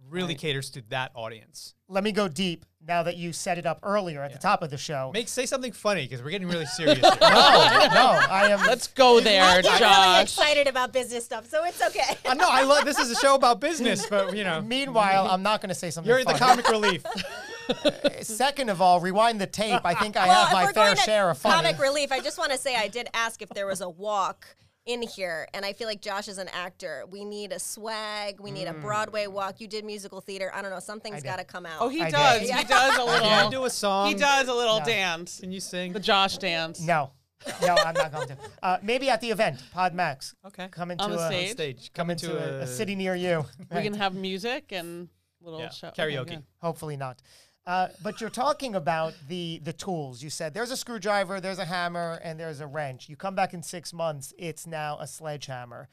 [0.08, 1.74] really caters to that audience.
[1.88, 4.70] Let me go deep now that you set it up earlier at the top of
[4.70, 5.10] the show.
[5.12, 6.98] Make say something funny because we're getting really serious.
[7.00, 7.18] here.
[7.20, 8.60] no, no, I am.
[8.66, 10.22] Let's go there, I'm really Josh.
[10.22, 12.16] excited about business stuff, so it's okay.
[12.26, 15.42] I know I love this is a show about business, but you know Meanwhile, I'm
[15.42, 16.08] not going to say something.
[16.08, 17.04] you're the comic relief.
[18.22, 19.80] Second of all, rewind the tape.
[19.84, 21.54] I think I Well, have my fair share of funny.
[21.68, 22.12] Comic relief.
[22.12, 24.46] I just want to say I did ask if there was a walk
[24.84, 27.04] in here, and I feel like Josh is an actor.
[27.10, 28.40] We need a swag.
[28.40, 29.60] We need a Broadway walk.
[29.60, 30.50] You did musical theater.
[30.52, 30.80] I don't know.
[30.80, 31.24] Something's did.
[31.24, 31.76] got to come out.
[31.80, 32.48] Oh, he I does.
[32.48, 32.58] Yeah.
[32.58, 33.44] He does a little.
[33.44, 34.08] you do a song?
[34.08, 34.84] He does a little No.
[34.84, 35.38] dance.
[35.40, 35.92] Can you sing?
[35.92, 36.80] The Josh dance.
[36.80, 37.12] No,
[37.62, 38.36] no, I'm not going to.
[38.60, 40.34] Uh, maybe at the event, Pod Max.
[40.48, 40.66] Okay.
[40.72, 41.50] Come into On a stage?
[41.52, 41.92] Stage.
[41.94, 43.44] come into a, a city near you.
[43.72, 45.08] We can have music and
[45.40, 45.88] little Yeah, show.
[45.88, 46.26] Okay, karaoke.
[46.28, 46.42] good.
[46.60, 47.20] Hopefully not.
[47.64, 50.22] Uh, but you're talking about the the tools.
[50.22, 53.08] You said there's a screwdriver, there's a hammer, and there's a wrench.
[53.08, 55.88] You come back in six months, it's now a sledgehammer.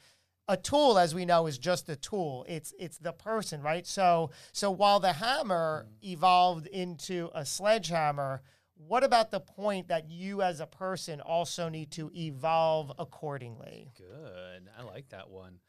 [0.48, 2.44] A tool, as we know, is just a tool.
[2.48, 3.86] It's it's the person, right?
[3.86, 8.42] So so while the hammer evolved into a sledgehammer,
[8.74, 13.92] what about the point that you as a person also need to evolve accordingly?
[13.96, 14.68] Good.
[14.76, 15.60] I like that one.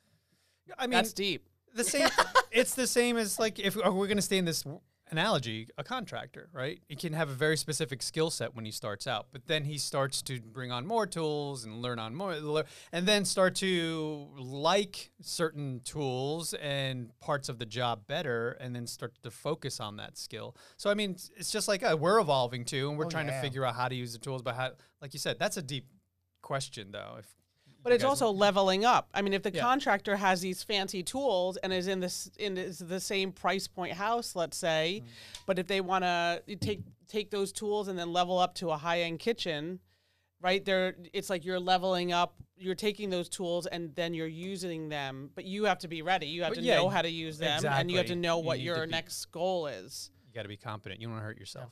[0.79, 1.47] I mean, That's deep.
[1.75, 2.09] the same.
[2.51, 4.65] it's the same as like if we're going to stay in this
[5.11, 6.79] analogy, a contractor, right?
[6.87, 9.77] He can have a very specific skill set when he starts out, but then he
[9.77, 12.33] starts to bring on more tools and learn on more,
[12.91, 18.87] and then start to like certain tools and parts of the job better, and then
[18.87, 20.55] start to focus on that skill.
[20.77, 23.35] So I mean, it's- just like uh, we're evolving too, and we're Oh, trying yeah.
[23.35, 24.41] to figure out how to use the tools.
[24.41, 24.71] But how,
[25.01, 25.87] like you said, that's a deep
[26.41, 27.17] question, though.
[27.19, 27.27] If
[27.83, 29.09] But it's also leveling up.
[29.13, 29.61] I mean, if the Yeah.
[29.61, 33.93] contractor has these fancy tools and is in this in this, the same price point
[33.93, 35.43] house, let's say, Mm-hmm.
[35.47, 38.77] but if they want to take take those tools and then level up to a
[38.77, 39.79] high end kitchen,
[40.39, 40.63] right?
[40.63, 42.35] There, it's like you're leveling up.
[42.55, 46.27] You're taking those tools and then you're using them, but you have to be ready.
[46.27, 48.37] You have But to yeah, know how to use them, and you have to know
[48.37, 50.11] what need your be- next goal is.
[50.27, 51.71] you got to be competent, you don't want to hurt yourself.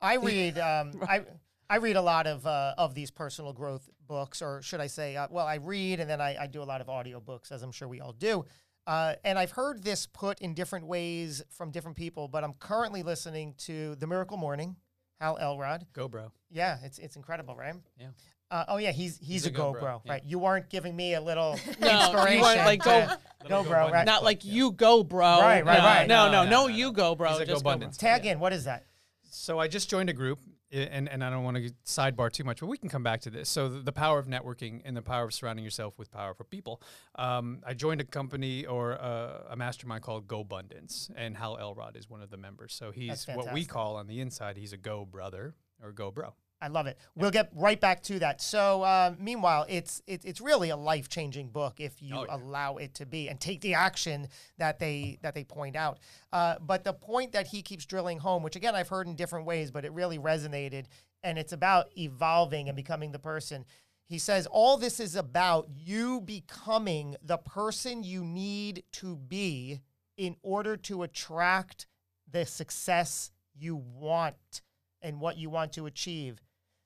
[0.00, 1.24] I read um, I
[1.70, 5.16] I read a lot of uh, of these personal growth books, or should I say,
[5.16, 7.70] uh, well, I read and then I, I do a lot of audiobooks, as I'm
[7.70, 8.44] sure we all do.
[8.88, 13.04] Uh, and I've heard this put in different ways from different people, but I'm currently
[13.04, 14.74] listening to The Miracle Morning,
[15.20, 15.86] Hal Elrod.
[15.92, 16.32] Go, bro.
[16.50, 17.76] Yeah, it's it's incredible, right?
[17.96, 18.08] Yeah.
[18.50, 20.12] Uh, oh yeah, he's he's, a, a go GoPro, bro, yeah.
[20.14, 20.22] right?
[20.24, 22.40] You weren't giving me a little No, you inspiration.
[22.42, 24.04] weren't like, go- to- go bro, right?
[24.04, 25.38] Not like you go, bro.
[25.40, 26.08] Right, right, No, right.
[26.08, 27.30] No, No, no, no, no, no, you go, bro.
[27.30, 27.86] He's a Just go, bro.
[27.86, 27.96] GoBundance.
[27.96, 28.40] Tag in.
[28.40, 28.86] What is that?
[29.32, 30.40] So I just joined a group,
[30.72, 33.30] and, and I don't want to sidebar too much, but we can come back to
[33.30, 33.48] this.
[33.48, 36.82] So the, the power of networking and the power of surrounding yourself with powerful people.
[37.14, 42.10] Um, I joined a company or a, a mastermind called GoBundance, and Hal Elrod is
[42.10, 42.74] one of the members.
[42.74, 46.34] So he's what we call on the inside, he's a Go brother or Go bro.
[46.62, 46.98] I love it.
[47.14, 48.42] We'll get right back to that.
[48.42, 52.36] So, uh, meanwhile, it's it, it's really a life changing book if you Oh, yeah.
[52.36, 55.98] allow it to be and take the action that they that they point out.
[56.32, 59.46] Uh, but the point that he keeps drilling home, which again I've heard in different
[59.46, 60.84] ways, but it really resonated,
[61.22, 63.64] and it's about evolving and becoming the person.
[64.04, 69.80] He says all this is about you becoming the person you need to be
[70.18, 71.86] in order to attract
[72.30, 74.60] the success you want
[75.00, 76.40] and what you want to achieve.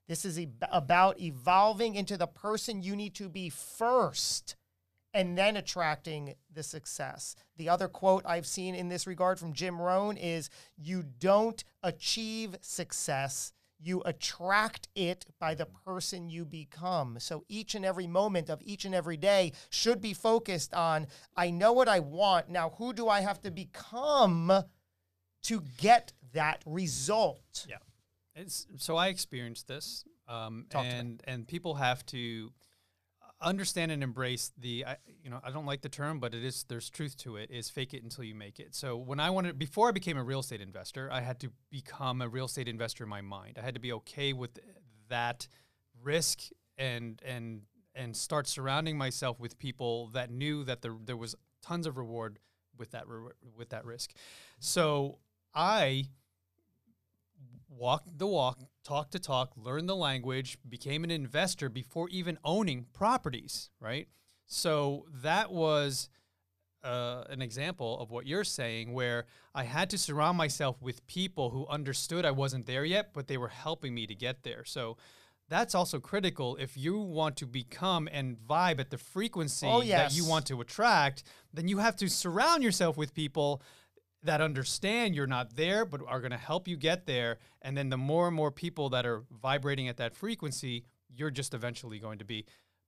[0.07, 0.39] This is
[0.71, 4.55] about evolving into the person you need to be first
[5.15, 7.35] and then attracting the success.
[7.57, 12.57] The other quote I've seen in this regard from Jim Rohn is You don't achieve
[12.61, 17.17] success, you attract it by the person you become.
[17.19, 21.49] So each and every moment of each and every day should be focused on I
[21.49, 22.49] know what I want.
[22.49, 24.51] Now, who do I have to become
[25.43, 27.65] to get that result?
[27.69, 27.77] Yeah.
[28.35, 30.95] It's so I experienced this, um, Talk to me.
[30.95, 32.51] and and people have to
[33.41, 34.85] understand and embrace the.
[34.85, 37.49] I, you know, I don't like the term, but it is there's truth to it.
[37.51, 38.75] Is fake it until you make it.
[38.75, 42.21] So when I wanted before I became a real estate investor, I had to become
[42.21, 43.57] a real estate investor in my mind.
[43.57, 44.59] I had to be okay with
[45.09, 45.47] that
[46.03, 46.41] risk
[46.77, 47.61] and and
[47.93, 52.39] and start surrounding myself with people that knew that there there was tons of reward
[52.77, 54.11] with that re- with that risk.
[54.59, 55.19] So
[55.53, 56.05] I
[57.77, 62.85] walked the walk, talked the talk, learned the language, became an investor before even owning
[62.93, 64.07] properties, right?
[64.45, 66.09] So that was
[66.83, 71.49] uh, an example of what you're saying, where I had to surround myself with people
[71.49, 74.63] who understood I wasn't there yet, but they were helping me to get there.
[74.65, 74.97] So
[75.49, 80.15] that's also critical if you want to become and vibe at the frequency Oh, that
[80.15, 83.61] you want to attract, then you have to surround yourself with people
[84.25, 87.89] that understand you're not there but are going to help you get there and then
[87.89, 90.83] the more and more people that are vibrating at that frequency
[91.15, 92.45] you're just eventually going to be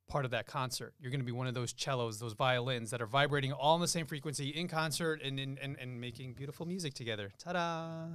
[0.07, 0.93] part of that concert.
[0.99, 3.81] You're going to be one of those cellos those violins that are vibrating all in
[3.81, 7.31] the same frequency in concert and and, and, and making beautiful music together.
[7.37, 8.07] Ta-da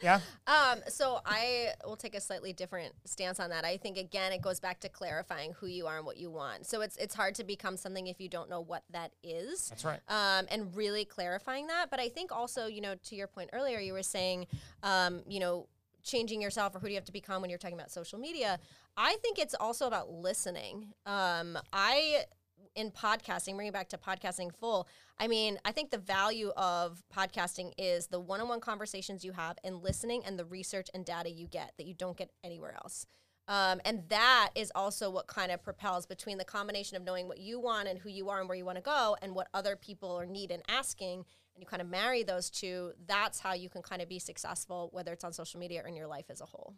[0.00, 0.20] Yeah.
[0.46, 3.64] Um, so I will take a slightly different stance on that.
[3.64, 6.66] I think again it goes back to clarifying who you are and what you want.
[6.66, 9.68] So it's it's hard to become something if you don't know what that is.
[9.68, 10.00] That's right.
[10.08, 11.88] Um, and really clarifying that.
[11.88, 14.48] But I think also, you know, to your point earlier, you were saying,
[14.82, 15.68] um, you know,
[16.02, 18.58] changing yourself or who do you have to become when you're talking about social media.
[18.96, 20.88] I think it's also about listening.
[21.06, 22.24] Um, I
[22.74, 27.72] in podcasting, bringing back to podcasting full, I mean, I think the value of podcasting
[27.78, 31.30] is the one on one conversations you have and listening and the research and data
[31.30, 33.06] you get that you don't get anywhere else.
[33.48, 37.38] Um, and that is also what kind of propels between the combination of knowing what
[37.38, 39.74] you want and who you are and where you want to go and what other
[39.74, 43.68] people are need and asking and you kind of marry those two, that's how you
[43.68, 46.40] can kind of be successful, whether it's on social media or in your life as
[46.40, 46.74] a whole.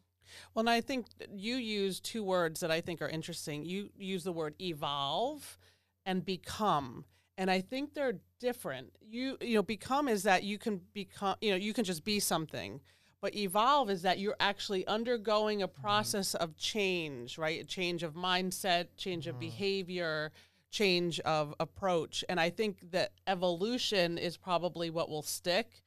[0.55, 3.66] Well, and I think you use two words that I think are interesting.
[3.66, 5.59] You use the word evolve
[6.07, 7.05] and become.
[7.38, 8.93] And I think they're different.
[9.01, 12.21] You you know, become is that you can become, you know, you can just be
[12.21, 12.81] something.
[13.21, 15.81] But evolve is that you're actually undergoing a mm-hmm.
[15.81, 17.61] process of change, right?
[17.61, 19.41] A change of mindset, change of mm-hmm.
[19.41, 20.33] behavior,
[20.73, 22.25] change of approach.
[22.29, 25.83] And I think that evolution is probably what will stick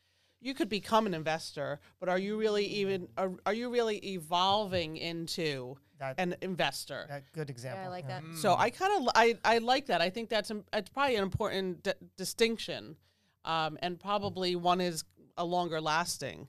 [0.46, 3.20] you could become an investor, but are you really even mm-hmm.
[3.20, 7.06] are, are you really evolving into That- an investor?
[7.10, 7.82] That good example.
[7.82, 8.24] Yeah, I like that.
[8.36, 10.02] so I kind of I, I like that.
[10.02, 12.98] I think that's im- it's probably an important d- distinction,
[13.46, 15.04] um, and probably one is
[15.38, 16.48] a longer lasting.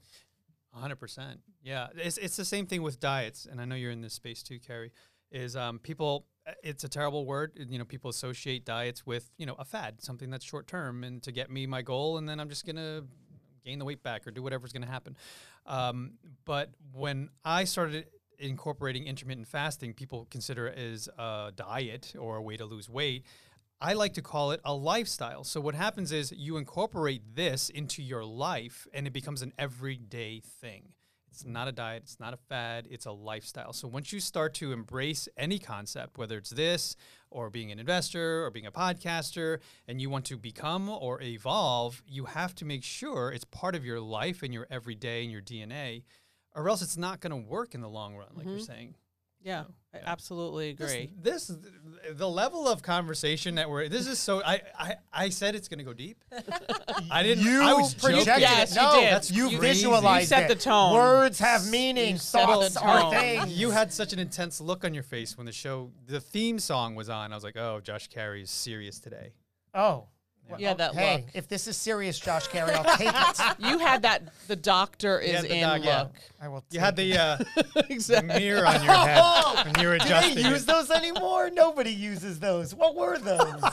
[0.72, 1.40] hundred percent.
[1.62, 4.42] Yeah, it's it's the same thing with diets, and I know you're in this space
[4.42, 4.92] too, Keri.
[5.30, 6.26] Is um, people?
[6.62, 7.52] It's a terrible word.
[7.68, 11.22] You know, people associate diets with you know a fad, something that's short term, and
[11.24, 13.02] to get me my goal, and then I'm just gonna
[13.64, 15.16] gain the weight back or do whatever's gonna happen.
[15.66, 16.12] Um,
[16.44, 18.06] but when I started
[18.38, 23.24] incorporating intermittent fasting, people consider as a diet or a way to lose weight.
[23.80, 25.44] I like to call it a lifestyle.
[25.44, 30.40] So what happens is you incorporate this into your life and it becomes an everyday
[30.40, 30.94] thing.
[31.30, 33.74] It's not a diet, it's not a fad, it's a lifestyle.
[33.74, 36.96] So once you start to embrace any concept, whether it's this
[37.30, 42.02] or being an investor or being a podcaster, and you want to become or evolve,
[42.06, 45.42] you have to make sure it's part of your life and your everyday and your
[45.42, 46.04] DNA,
[46.56, 48.64] or else it's not going to work in the long run, like you're mm-hmm.
[48.64, 48.94] saying.
[49.46, 49.62] Yeah,
[49.94, 51.12] I absolutely agree.
[51.22, 51.52] This,
[52.10, 55.84] the level of conversation that we're this is so I I, I said it's gonna
[55.84, 56.18] go deep.
[57.12, 57.44] I didn't.
[57.44, 58.40] You I was projected joking.
[58.40, 58.82] Yes, it.
[58.82, 59.12] you did.
[59.12, 60.58] that's you, You- visualized you set it.
[60.58, 60.94] the tone.
[60.94, 62.18] Words have meaning.
[62.18, 63.10] set the Thoughts are tone.
[63.12, 63.52] things.
[63.52, 66.96] You had such an intense look on your face when the show, the theme song
[66.96, 67.30] was on.
[67.30, 69.32] I was like, oh, Josh Carey is serious today.
[69.74, 70.06] Oh.
[70.58, 71.24] Yeah, that hey, look.
[71.34, 73.56] if this is serious, Josh Carey, I'll take it.
[73.58, 74.22] You had that.
[74.46, 76.02] The doctor is had the in doc- yeah.
[76.02, 76.12] look.
[76.40, 76.64] I will.
[76.70, 77.36] You had the, uh,
[77.74, 80.36] the mirror on your head when you were Do adjusting.
[80.36, 80.66] they use it.
[80.66, 81.50] those anymore?
[81.50, 82.74] Nobody uses those.
[82.74, 83.62] What were those?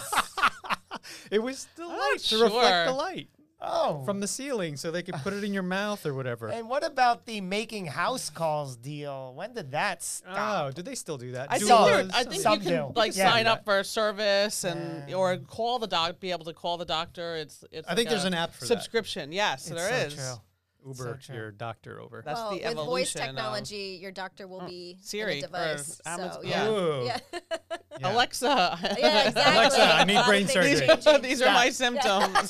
[1.31, 2.43] It was the light to sure.
[2.45, 3.27] reflect the light
[3.65, 4.03] Oh.
[4.03, 6.49] from the ceiling, so they could put it in your mouth or whatever.
[6.49, 9.33] and what about the making house calls deal?
[9.35, 10.67] When did that stop?
[10.67, 11.51] Oh, do they still do that?
[11.51, 11.85] I think, Some.
[11.85, 12.93] there- I think Some you can do.
[12.95, 13.31] like Yeah.
[13.31, 15.15] sign up for a service and Yeah.
[15.15, 17.35] or call the doc, be able to call the doctor.
[17.37, 17.87] It's it's.
[17.87, 18.67] I think there's an app for that.
[18.67, 19.31] subscription.
[19.31, 20.13] Yes, It's there so is.
[20.15, 20.41] true.
[20.85, 21.35] Uber true.
[21.35, 22.21] your doctor over.
[22.25, 22.89] That's well, the with evolution.
[22.89, 26.01] voice of- technology, your doctor will be Siri in a device.
[26.05, 26.67] So, yeah.
[26.67, 27.05] Ooh.
[27.05, 27.19] yeah.
[28.03, 28.13] Yeah.
[28.13, 28.79] Alexa.
[28.99, 29.53] yeah, exactly.
[29.57, 30.87] Alexa, I need A lot of brain surgery.
[30.87, 31.21] changing.
[31.21, 32.49] These are my symptoms.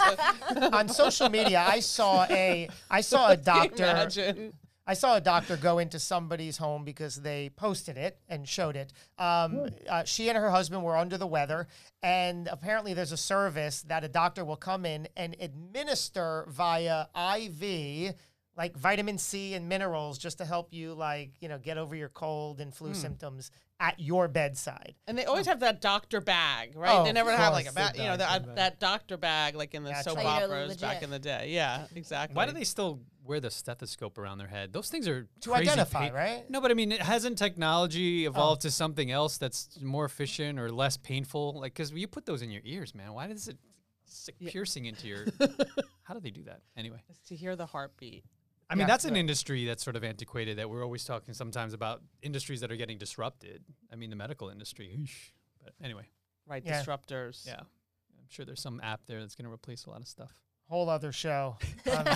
[0.74, 4.54] On social media, I saw a I saw a doctor Imagine.
[4.86, 8.92] I saw a doctor go into somebody's home because they posted it and showed it.
[9.18, 11.68] Um, uh, she and her husband were under the weather,
[12.02, 18.16] and apparently there's a service that a doctor will come in and administer via IV
[18.56, 22.10] like vitamin C and minerals just to help you like you know get over your
[22.10, 22.96] cold and flu hmm.
[22.96, 24.96] symptoms at your bedside.
[25.08, 25.52] And they always oh.
[25.52, 26.96] have that doctor bag, right?
[26.96, 28.56] Oh, they never have like a course, bag, you know, doctor uh, that, bag.
[28.56, 30.26] that doctor bag like in the That's soap right.
[30.26, 31.50] How you operas back in the day.
[31.50, 32.36] Yeah, exactly.
[32.36, 34.72] Why do they still wear the stethoscope around their head?
[34.72, 36.50] Those things are To crazy identify, pain- right?
[36.50, 38.32] No, but I mean, it hasn't technology oh.
[38.32, 41.60] evolved to something else that's more efficient or less painful?
[41.60, 43.14] Like, because you put those in your ears, man.
[43.14, 43.58] Why does it
[44.06, 45.26] stick piercing into your?
[46.04, 46.62] How do they do that?
[46.78, 48.24] Anyway, Is to hear the heartbeat?
[48.70, 49.20] I mean, Yeah, that's an right.
[49.20, 50.58] industry that's sort of antiquated.
[50.58, 53.64] That we're always talking sometimes about industries that are getting disrupted.
[53.92, 54.98] I mean, the medical industry.
[55.00, 55.32] Oosh.
[55.64, 56.08] But anyway,
[56.46, 56.82] Right, Yeah.
[56.84, 57.46] disruptors.
[57.46, 60.32] yeah, I'm sure there's some app there that's going to replace a lot of stuff.
[60.70, 61.58] Whole other show
[61.92, 62.08] on,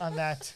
[0.00, 0.54] on that.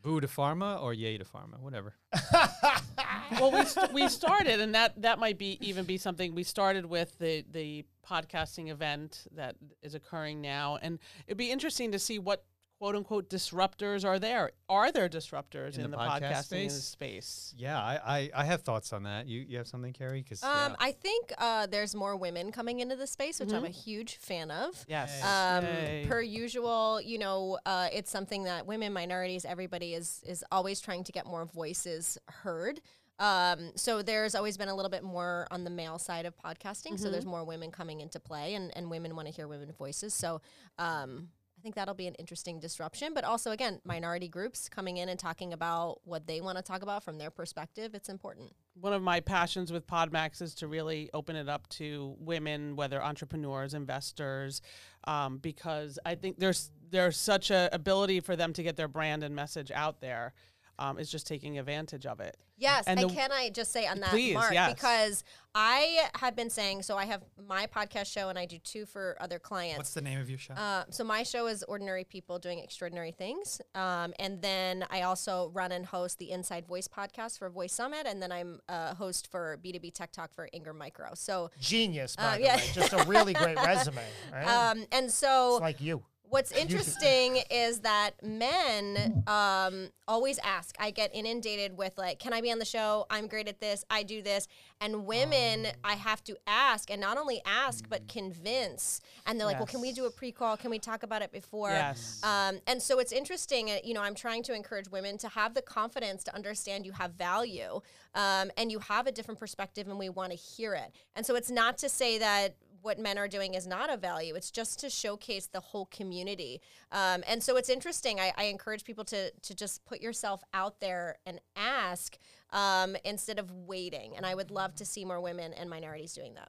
[0.00, 1.94] Boo to pharma or yay to pharma, whatever.
[3.32, 6.86] well, we, st- we started, and that that might be even be something we started
[6.86, 12.18] with the the podcasting event that is occurring now, and it'd be interesting to see
[12.18, 12.44] what
[12.78, 14.52] quote unquote disruptors are there.
[14.68, 16.74] Are there disruptors In in, the the, podcast podcasting space?
[16.84, 17.54] space?
[17.56, 19.26] Yeah, I, I, I have thoughts on that.
[19.26, 20.22] You you have something, Keri?
[20.22, 23.68] Because Um, I think uh, there's more women coming into the space, which I'm a
[23.68, 24.84] huge fan of.
[24.88, 25.22] Yes.
[25.24, 26.06] Um, Yay.
[26.08, 31.04] per usual, you know, uh, it's something that women, minorities, everybody is is always trying
[31.04, 32.80] to get more voices heard.
[33.20, 37.00] Um, so there's always been a little bit more on the male side of podcasting.
[37.00, 40.14] So there's more women coming into play, and, and women want to hear women voices.
[40.14, 40.40] So
[40.78, 41.37] um, I
[41.68, 43.12] think that'll be an interesting disruption.
[43.14, 46.80] But also, again, minority groups coming in and talking about what they want to talk
[46.80, 47.94] about from their perspective.
[47.94, 48.52] It's important.
[48.80, 53.02] one of my passions with Podmax is to really open it up to women, whether
[53.02, 54.62] entrepreneurs, investors,
[55.04, 59.22] um, because I think there's there's such a ability for them to get their brand
[59.22, 60.32] and message out there.
[60.78, 62.36] Um, is just taking advantage of it.
[62.56, 64.74] Yes, And and, the- can I just say on that, Please, Mark, yes.
[64.74, 65.22] because
[65.54, 69.16] I have been saying, so I have my podcast show and I do two for
[69.20, 69.78] other clients.
[69.78, 70.54] What's the name of your show?
[70.54, 75.50] Uh, so my show is Ordinary People Doing Extraordinary Things, um, and then I also
[75.54, 79.28] run and host the Inside Voice podcast for Voice Summit, and then I'm a host
[79.30, 81.10] for B2B Tech Talk for Ingram Micro.
[81.14, 82.56] So, Genius, by Uh, the yeah.
[82.56, 82.62] way.
[82.72, 84.02] Just a really great resume.
[84.32, 84.46] Right?
[84.70, 86.02] um, and so it's like you.
[86.30, 90.76] What's interesting is that men um, always ask.
[90.78, 93.06] I get inundated with like, "Can I be on the show?
[93.10, 93.84] I'm great at this.
[93.90, 94.46] I do this."
[94.80, 99.00] And women, I have to ask, and not only ask but convince.
[99.26, 100.56] And they're like, "Well, can we do a pre-call?
[100.56, 102.20] Can we talk about it before?" Yes.
[102.22, 103.70] Um, and so it's interesting.
[103.70, 106.92] uh, You know, I'm trying to encourage women to have the confidence to understand you
[106.92, 107.80] have value,
[108.14, 110.92] um, and you have a different perspective, and we want to hear it.
[111.16, 112.56] And so it's not to say that
[112.88, 114.34] what men are doing is not of value.
[114.34, 116.62] It's just to showcase the whole community.
[116.90, 118.18] Um, and so it's interesting.
[118.18, 122.16] I, I encourage people to to just put yourself out there and ask
[122.50, 124.16] um, instead of waiting.
[124.16, 126.48] And I would love to see more women and minorities doing that.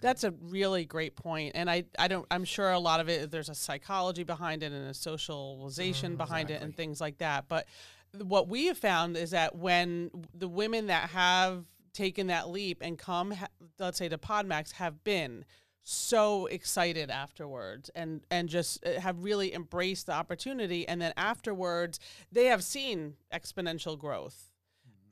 [0.00, 1.22] That's a really great point.
[1.22, 2.26] point, and I, I don't.
[2.30, 3.30] I'm sure a lot of it.
[3.30, 7.46] There's a psychology behind it and a socialization behind it and things like that.
[7.48, 7.66] But
[8.20, 12.98] what we have found is that when the women that have taken that leap and
[12.98, 13.34] come,
[13.78, 15.44] let's say to Podmax, have been
[15.84, 21.98] so excited afterwards and and just uh, have really embraced the opportunity and then afterwards
[22.30, 24.48] they have seen exponential growth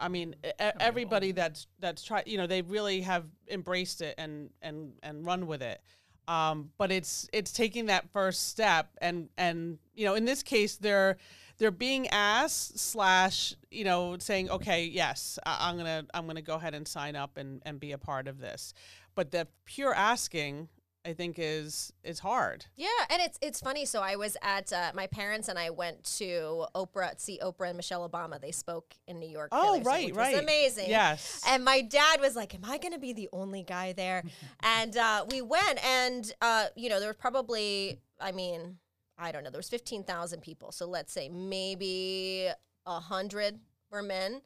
[0.03, 0.51] I mean, e-
[0.81, 5.47] everybody that's that's tried, you know, they really have embraced it and and and run
[5.47, 5.83] with it.
[6.27, 10.77] Um, but it's it's taking that first step, and and you know, in this case,
[10.77, 11.19] they're
[11.59, 16.55] they're being asked slash, you know, saying, okay, yes, I- I'm gonna I'm gonna go
[16.55, 18.73] ahead and sign up and and be a part of this.
[19.15, 20.69] But the pure asking,
[21.05, 22.67] I think, is is hard.
[22.77, 23.85] Yeah, and it's it's funny.
[23.85, 27.77] So I was at uh, my parents and I went to Oprah see Oprah and
[27.77, 28.41] Michelle Obama.
[28.41, 29.49] They spoke in New York.
[29.53, 30.35] Oh, so- right, which right.
[30.35, 30.91] Was amazing.
[30.91, 31.43] Yes.
[31.47, 34.23] And my dad was like, "Am I going to be the only guy there?"
[34.63, 38.77] and uh, we went, and uh, you know, there was probably, I mean,
[39.19, 40.71] I don't know, there was fifteen thousand people.
[40.73, 42.49] So let's say maybe
[42.87, 43.59] a hundred
[43.91, 44.43] were men.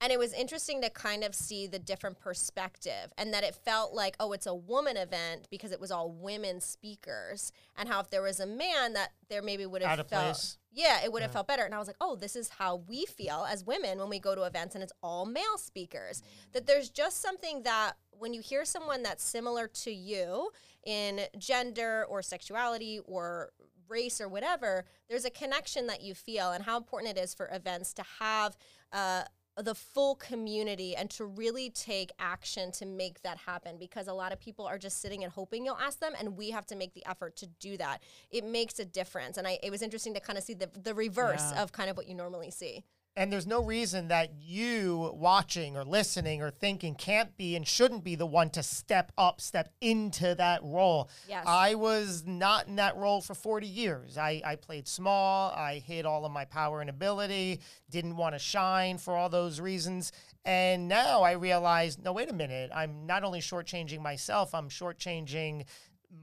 [0.00, 3.92] And it was interesting to kind of see the different perspective and that it felt
[3.92, 7.52] like, oh, it's a woman event because it was all women speakers.
[7.76, 10.58] And how if there was a man that there maybe would have felt place.
[10.72, 11.64] Yeah, it would have felt better.
[11.64, 14.34] And I was like, oh, this is how we feel as women when we go
[14.34, 16.22] to events and it's all male speakers.
[16.52, 20.50] That there's just something that when you hear someone that's similar to you
[20.84, 23.50] in gender or sexuality or
[23.88, 27.50] race or whatever, there's a connection that you feel and how important it is for
[27.52, 28.56] events to have
[28.92, 29.24] uh,
[29.56, 34.32] the full community and to really take action to make that happen because a lot
[34.32, 36.94] of people are just sitting and hoping you'll ask them and we have to make
[36.94, 38.02] the effort to do that.
[38.30, 39.36] It makes a difference.
[39.36, 41.62] And I, it was interesting to kind of see the, the reverse Yeah.
[41.62, 42.84] of kind of what you normally see
[43.16, 48.04] And there's no reason that you watching or listening or thinking can't be and shouldn't
[48.04, 51.10] be the one to step up, step into that role.
[51.28, 51.44] Yes.
[51.46, 54.16] I was not in that role for 40 years.
[54.16, 58.38] I, I played small, I hid all of my power and ability, didn't want to
[58.38, 60.12] shine for all those reasons.
[60.44, 62.70] And now I realize no, wait a minute.
[62.74, 65.64] I'm not only shortchanging myself, I'm shortchanging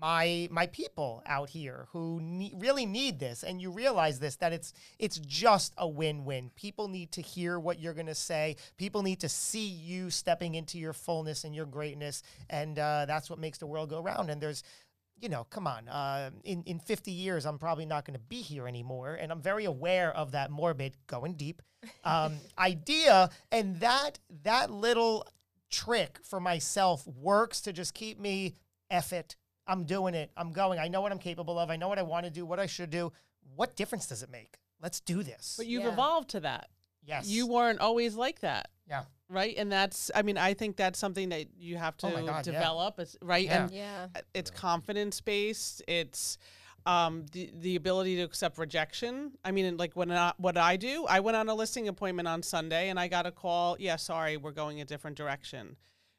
[0.02, 3.44] my my people out here who ne- really need this.
[3.44, 6.52] And you realize this that it's it's just a win-win.
[6.56, 8.56] People need to hear what you're going to say.
[8.78, 12.24] People need to see you stepping into your fullness and your greatness.
[12.50, 14.30] And uh, that's what makes the world go round.
[14.30, 14.64] And there's
[15.20, 18.42] you know come on uh, in, in 50 years i'm probably not going to be
[18.42, 19.16] here anymore.
[19.16, 21.62] And i'm very aware of that morbid going deep
[22.04, 23.30] um, idea.
[23.52, 25.26] And that that little
[25.70, 28.56] trick for myself works to just keep me
[28.90, 29.36] eff it.
[29.68, 30.32] I'm doing it.
[30.38, 30.80] I'm going.
[30.80, 31.70] I know what I'm capable of.
[31.70, 33.12] I know what I want to do, what I should do.
[33.56, 34.56] What difference does it make?
[34.82, 35.56] Let's do this.
[35.58, 35.92] But you've Yeah.
[35.94, 36.70] evolved to that.
[37.04, 37.28] yes.
[37.28, 38.70] You weren't always like that.
[38.90, 39.04] Yeah.
[39.30, 42.22] right and that's i mean i think that's something that you have to Oh my
[42.22, 42.54] God, yeah.
[42.54, 43.64] develop it's right Yeah.
[43.64, 46.38] and yeah it's confidence based it's
[46.86, 49.34] um, the the ability to accept rejection.
[49.44, 52.42] I mean, like when I, what I do, I went on a listing appointment on
[52.42, 53.76] Sunday and I got a call.
[53.78, 55.76] Yeah, sorry, we're going a different direction.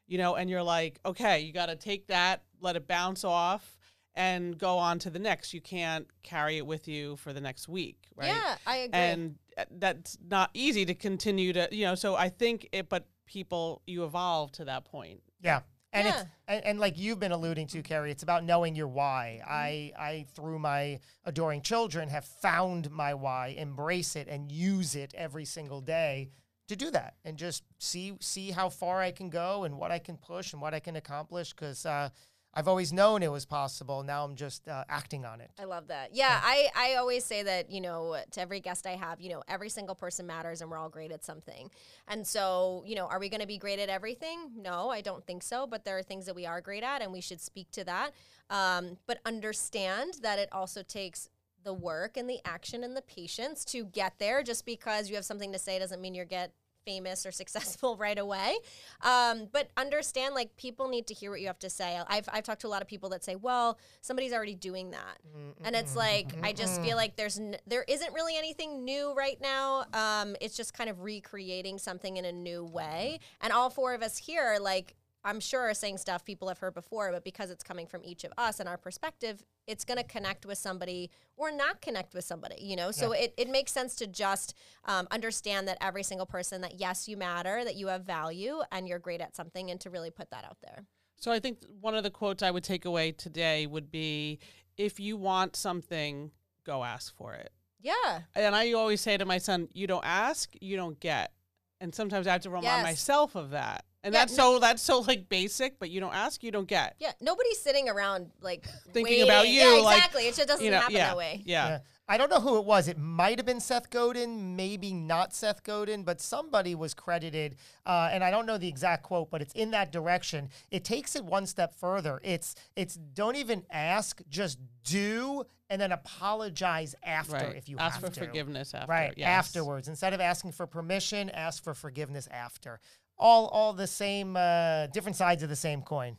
[0.09, 3.77] You know, and you're like, okay, you got to take that, let it bounce off,
[4.15, 5.53] and go on to the next.
[5.53, 8.27] You can't carry it with you for the next week, right?
[8.27, 12.27] yeah i agree and uh, that's not easy to continue to you know so i
[12.29, 15.61] think it but people you evolve to that point Yeah.
[15.93, 16.25] And it's Yeah.
[16.55, 19.41] and, and like you've been alluding to, Keri, it's about knowing your why.
[19.47, 25.13] I I through my adoring children have found my why, embrace it and use it
[25.15, 26.29] every single day
[26.69, 29.99] to do that and just see see how far I can go and what I
[29.99, 32.09] can push and what I can accomplish because uh,
[32.53, 34.01] I've always known it was possible.
[34.01, 35.51] Now I'm just uh, acting on it.
[35.59, 36.15] I love that.
[36.15, 39.43] Yeah, I, I always say that, you know, to every guest I have, you know,
[39.47, 41.69] every single person matters and we're all great at something.
[42.07, 44.51] And so, you know, are we going to be great at everything?
[44.57, 45.67] No, I don't think so.
[45.67, 48.11] But there are things that we are great at and we should speak to that.
[48.49, 51.29] Um, but understand that it also takes
[51.63, 54.41] the work and the action and the patience to get there.
[54.41, 56.51] Just because you have something to say doesn't mean you're get
[56.85, 58.55] famous or successful right away.
[59.01, 61.99] Um, but understand, like, people need to hear what you have to say.
[62.07, 65.17] I've, I've talked to a lot of people that say, well, somebody's already doing that.
[65.63, 69.39] And it's like, I just feel like there's n- there isn't really anything new right
[69.41, 69.85] now.
[69.93, 73.19] Um, it's just kind of recreating something in a new way.
[73.41, 76.73] And all four of us here, like, I'm sure are saying stuff people have heard
[76.73, 80.03] before, but because it's coming from each of us and our perspective, it's going to
[80.03, 82.91] connect with somebody or not connect with somebody, you know?
[82.91, 84.53] So it, it makes sense to just
[84.85, 88.87] um, understand that every single person that, yes, you matter, that you have value and
[88.87, 90.85] you're great at something, and to really put that out there.
[91.17, 94.39] So I think one of the quotes I would take away today would be
[94.77, 96.31] if you want something,
[96.63, 97.51] go ask for it.
[97.81, 98.21] Yeah.
[98.35, 101.33] And I always say to my son, you don't ask, you don't get.
[101.81, 102.83] And sometimes I have to remind Yes.
[102.83, 103.85] myself of that.
[104.03, 106.95] And Yeah, that's so that's so like basic, but you don't ask, you don't get.
[106.99, 107.11] Yeah.
[107.21, 110.27] Nobody's sitting around like Thinking about you, Yeah, like, exactly.
[110.27, 111.41] it just doesn't You know, happen yeah, that way.
[111.45, 111.67] Yeah.
[111.67, 111.79] Yeah.
[112.11, 112.87] I don't know who it was.
[112.87, 117.55] It might have been Seth Godin, maybe not Seth Godin, but somebody was credited.
[117.85, 120.49] Uh, and I don't know the exact quote, but it's in that direction.
[120.71, 122.19] It takes it one step further.
[122.23, 127.55] It's it's don't even ask, just do, and then apologize after Right.
[127.55, 128.25] if you ask have for to.
[128.25, 128.91] forgiveness after.
[128.91, 129.27] Right yes.
[129.27, 132.79] afterwards, instead of asking for permission, ask for forgiveness after.
[133.19, 136.17] All all the same, uh, different sides of the same coin.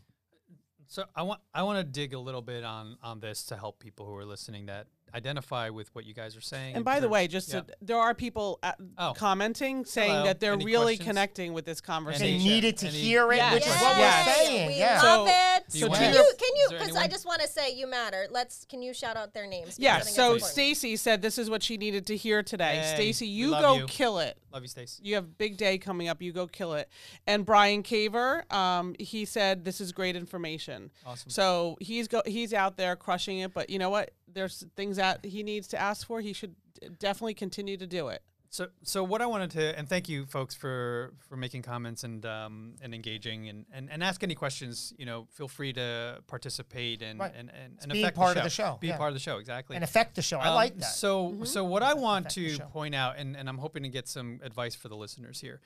[0.86, 3.78] So I want I want to dig a little bit on on this to help
[3.78, 6.68] people who are listening that identify with what you guys are saying.
[6.70, 7.60] And in by the way, just yeah.
[7.60, 9.12] to, there are people at, Oh.
[9.16, 10.24] commenting saying Hello.
[10.24, 11.06] that they're Any really questions?
[11.08, 12.38] connecting with this conversation.
[12.38, 13.54] They needed to any- hear it, Yes.
[13.54, 14.26] which is what Yes.
[14.26, 14.66] we're saying.
[14.68, 15.02] We yeah.
[15.02, 15.64] love So- it.
[15.70, 18.26] Do you So can you can you because I just want to say you matter.
[18.30, 19.78] Let's can you shout out their names?
[19.78, 20.38] Yeah, so.
[20.38, 22.78] Stacy said this is what she needed to hear today.
[22.82, 23.86] Hey, Stacy, you go you.
[23.86, 24.36] kill it.
[24.52, 24.98] Love you, Stace.
[25.02, 26.20] You have a big day coming up.
[26.20, 26.88] You go kill it.
[27.26, 30.90] And Brian Caver, um, he said this is great information.
[31.06, 31.30] Awesome.
[31.30, 33.54] So he's go he's out there crushing it.
[33.54, 34.10] But you know what?
[34.32, 36.20] There's things that he needs to ask for.
[36.20, 36.54] He should
[36.98, 38.22] definitely continue to do it.
[38.52, 42.26] So, so what I wanted to, and thank you folks for for making comments and
[42.26, 44.92] um, and engaging and, and and ask any questions.
[44.98, 47.32] You know, feel free to participate and Right.
[47.40, 48.96] and and, and being affect part of the show, Be yeah.
[48.96, 49.76] part of the show, exactly.
[49.76, 50.38] and affect the show.
[50.40, 50.84] I Um, like that.
[51.04, 54.08] So, so what I want Affect to point out, and, and I'm hoping to get
[54.08, 55.60] some advice for the listeners here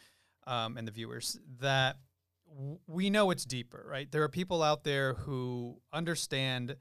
[0.46, 1.96] um, and the viewers, that
[2.54, 4.12] w- we know it's deeper, right?
[4.12, 6.76] There are people out there who understand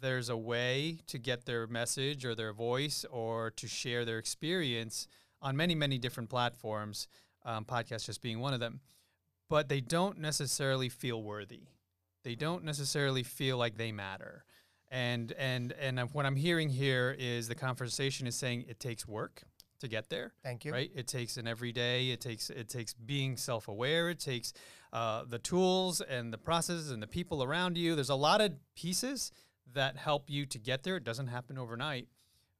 [0.00, 5.06] there's a way to get their message or their voice or to share their experience
[5.40, 7.08] on many, many different platforms,
[7.44, 8.80] um, podcasts just being one of them.
[9.48, 11.68] But they don't necessarily feel worthy.
[12.24, 14.44] They don't necessarily feel like they matter.
[14.90, 19.42] And and and what I'm hearing here is the conversation is saying it takes work
[19.80, 20.32] to get there.
[20.42, 20.72] Thank you.
[20.72, 20.90] Right?
[20.94, 22.10] It takes an everyday.
[22.10, 24.10] It takes it takes being self-aware.
[24.10, 24.52] It takes
[24.92, 27.94] uh, the tools and the processes and the people around you.
[27.94, 29.32] There's a lot of pieces
[29.74, 30.96] that help you to get there.
[30.96, 32.08] It doesn't happen overnight.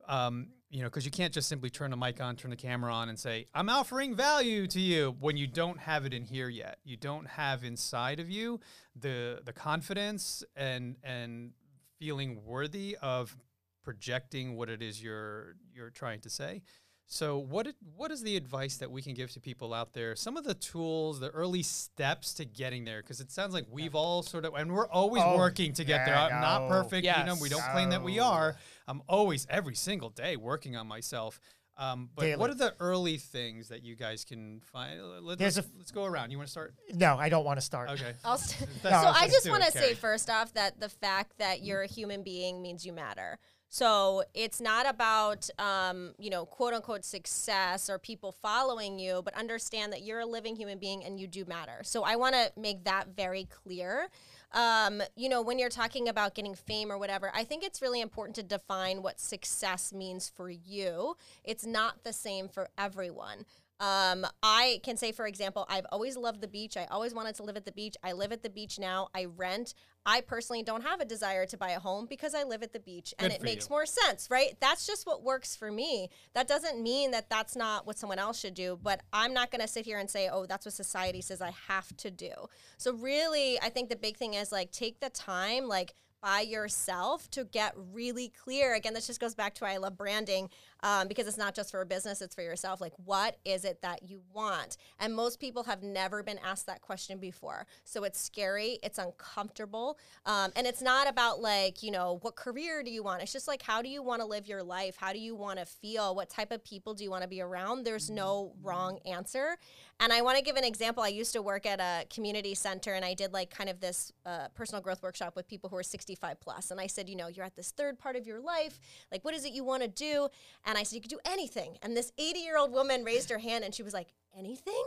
[0.07, 2.93] Um, you know, because you can't just simply turn the mic on, turn the camera
[2.93, 6.49] on, and say, "I'm offering value to you" when you don't have it in here
[6.49, 6.79] yet.
[6.85, 8.61] You don't have inside of you
[8.95, 11.53] the the confidence and and
[11.99, 13.37] feeling worthy of
[13.83, 16.63] projecting what it is you're you're trying to say.
[17.11, 20.15] So what it, what is the advice that we can give to people out there?
[20.15, 23.95] Some of the tools, the early steps to getting there, because it sounds like we've
[23.95, 26.15] all sort of, and we're always Oh, working to get there.
[26.15, 26.69] I'm not no.
[26.69, 27.37] perfect, you know.
[27.41, 28.57] We don't claim that we are.
[28.87, 31.41] I'm always every single day working on myself.
[31.79, 35.01] Um, but what are the early things that you guys can find?
[35.23, 36.31] Let, There's us a- let's go around.
[36.33, 36.75] You want to start?
[36.93, 37.89] No, I don't want to start.
[37.91, 38.13] Okay.
[38.25, 41.63] I'll st- That's- so I just want to say first off that the fact that
[41.63, 43.39] you're a human being means you matter.
[43.69, 49.35] So it's not about um, you know quote unquote success or people following you, but
[49.35, 51.81] understand that you're a living human being and you do matter.
[51.83, 54.09] So I want to make that very clear.
[54.53, 58.01] Um, you know, when you're talking about getting fame or whatever, I think it's really
[58.01, 61.17] important to define what success means for you.
[61.45, 63.45] It's not the same for everyone.
[63.81, 66.77] Um, I can say, for example, I've always loved the beach.
[66.77, 67.97] I always wanted to live at the beach.
[68.03, 69.09] I live at the beach now.
[69.15, 69.75] I rent.
[70.05, 72.81] I personally don't have a desire to buy a home because I live at the
[72.81, 73.75] beach and Good it makes you.
[73.75, 74.57] more sense, right?
[74.61, 76.09] That's just what works for me.
[76.35, 79.61] That doesn't mean that that's not what someone else should do, but I'm not going
[79.61, 82.33] to sit here and say, oh, that's what society says I have to do.
[82.79, 87.31] So, really, I think the big thing is like take the time, like, by yourself
[87.31, 88.75] to get really clear.
[88.75, 90.51] Again, this just goes back to why I love branding.
[90.83, 92.81] Um, because it's not just for a business, it's for yourself.
[92.81, 94.77] Like, what is it that you want?
[94.99, 97.67] And most people have never been asked that question before.
[97.85, 99.99] So it's scary, it's uncomfortable.
[100.27, 103.23] Um, and it's not about like, you know, what career do you want?
[103.23, 104.97] It's just like, how do you want to live your life?
[104.99, 106.15] How do you want to feel?
[106.15, 107.85] What type of people do you want to be around?
[107.85, 109.57] There's no wrong answer.
[110.01, 111.03] And I want to give an example.
[111.03, 114.13] I used to work at a community center and I did like kind of this
[114.25, 116.71] uh, personal growth workshop with people who are 65 plus.
[116.71, 118.79] And I said, you know, you're at this third part of your life.
[119.11, 120.29] Like, what is it you want to do?
[120.69, 121.79] And I said, you could do anything.
[121.83, 124.09] And this 80 year old woman raised her hand and she was like,
[124.39, 124.85] anything?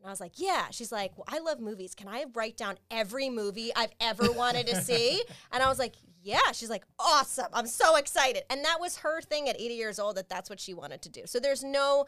[0.00, 0.66] And I was like, yeah.
[0.72, 1.94] She's like, well, I love movies.
[1.94, 5.22] Can I write down every movie I've ever wanted to see?
[5.52, 6.52] And I was like, yeah.
[6.52, 7.46] She's like, awesome.
[7.52, 8.42] I'm so excited.
[8.50, 11.08] And that was her thing at 80 years old that that's what she wanted to
[11.08, 11.22] do.
[11.26, 12.06] So there's no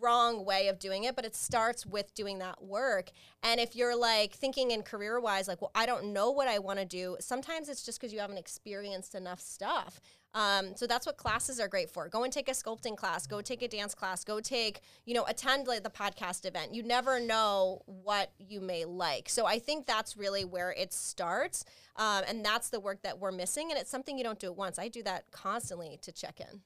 [0.00, 3.10] wrong way of doing it, but it starts with doing that work.
[3.42, 6.58] And if you're like thinking in career wise, like, well, I don't know what I
[6.58, 10.00] want to do, sometimes it's just because you haven't experienced enough stuff.
[10.36, 12.08] Um, so that's what classes are great for.
[12.08, 15.24] Go and take a sculpting class, go take a dance class, go take, you know,
[15.24, 16.74] attend like the podcast event.
[16.74, 19.30] You never know what you may like.
[19.30, 21.64] So I think that's really where it starts.
[21.96, 23.70] Um, and that's the work that we're missing.
[23.70, 24.78] And it's something you don't do at once.
[24.78, 26.60] I do that constantly to check in.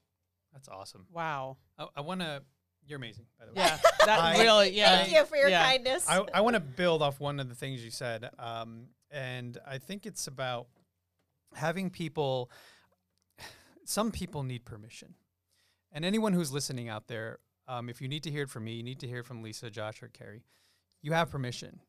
[0.51, 1.05] That's awesome.
[1.09, 1.55] Wow.
[1.79, 2.43] I, I want to.
[2.85, 3.61] You're amazing, by the way.
[3.61, 3.77] Yeah.
[4.05, 4.71] That I- really.
[4.71, 4.97] Yeah.
[4.97, 5.63] Thank you for your yeah.
[5.63, 6.05] kindness.
[6.09, 9.77] I, I want to build off one of the things you said, um, and I
[9.77, 10.67] think it's about
[11.55, 12.51] having people.
[13.85, 15.15] Some people need permission,
[15.91, 18.73] and anyone who's listening out there, um, if you need to hear it from me,
[18.73, 20.43] you need to hear it from Lisa, Josh, or Keri.
[21.01, 21.79] You have permission.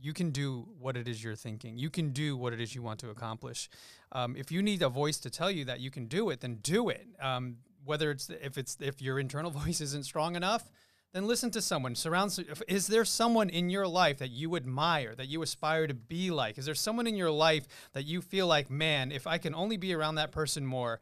[0.00, 1.78] You can do what it is you're thinking.
[1.78, 3.68] You can do what it is you want to accomplish.
[4.12, 6.56] Um, if you need a voice to tell you that you can do it, then
[6.56, 7.06] do it.
[7.20, 10.70] Um, whether it's if it's if your internal voice isn't strong enough,
[11.12, 11.94] then listen to someone.
[11.94, 12.36] Surround.
[12.66, 16.58] Is there someone in your life that you admire, that you aspire to be like?
[16.58, 19.76] Is there someone in your life that you feel like, man, if I can only
[19.76, 21.00] be around that person more,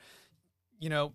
[0.82, 1.12] you know,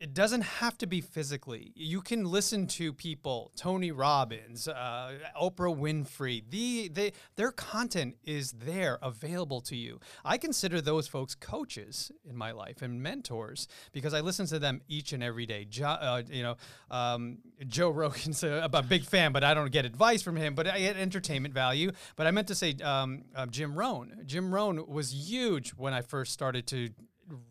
[0.00, 1.72] it doesn't have to be physically.
[1.74, 6.42] You can listen to people, Tony Robbins, uh, Oprah Winfrey.
[6.48, 10.00] The they their content is there, available to you.
[10.24, 14.80] I consider those folks coaches in my life and mentors because I listen to them
[14.88, 15.66] each and every day.
[15.66, 16.56] Jo, uh, you know,
[16.90, 20.54] um, Joe Rogan's a, a big fan, but I don't get advice from him.
[20.54, 21.92] But I get entertainment value.
[22.16, 24.22] But I meant to say um, uh, Jim Rohn.
[24.26, 26.90] Jim Rohn was huge when I first started to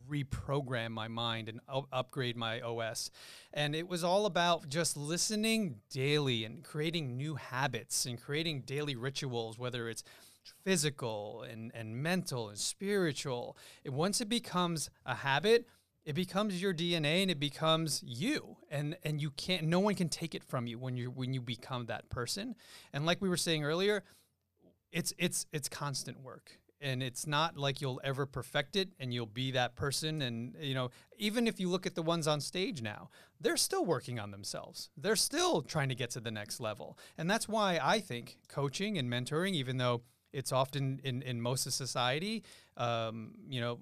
[0.10, 3.12] reprogram my mind and up- upgrade my OS.
[3.54, 8.96] And it was all about just listening daily and creating new habits and creating daily
[8.96, 10.04] rituals, whether it's
[10.64, 13.58] physical and, and mental and spiritual.
[13.84, 15.68] It, once it becomes a habit,
[16.06, 18.58] it becomes your DNA and it becomes you.
[18.70, 21.42] And and you can't no one can take it from you when you when you
[21.42, 22.56] become that person.
[22.94, 24.04] And like we were saying earlier,
[24.92, 29.26] it's it's it's constant work and it's not like you'll ever perfect it and you'll
[29.26, 30.22] be that person.
[30.22, 33.10] And you know even if you look at the ones on stage now
[33.40, 34.90] they're still working on themselves.
[34.98, 36.98] They're still trying to get to the next level.
[37.18, 40.02] And that's why i think coaching and mentoring even though
[40.34, 42.44] it's often in, in most of society
[42.76, 43.80] um, you know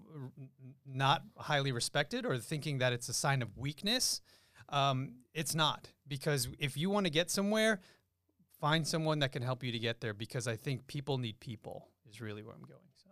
[0.85, 4.21] not highly respected or thinking that it's a sign of weakness
[4.69, 5.89] um, it's not.
[6.07, 7.79] Because if you want to get somewhere
[8.59, 11.89] find someone that can help you to get there because I think people need people
[12.13, 12.79] is really where I'm going.
[12.95, 13.09] So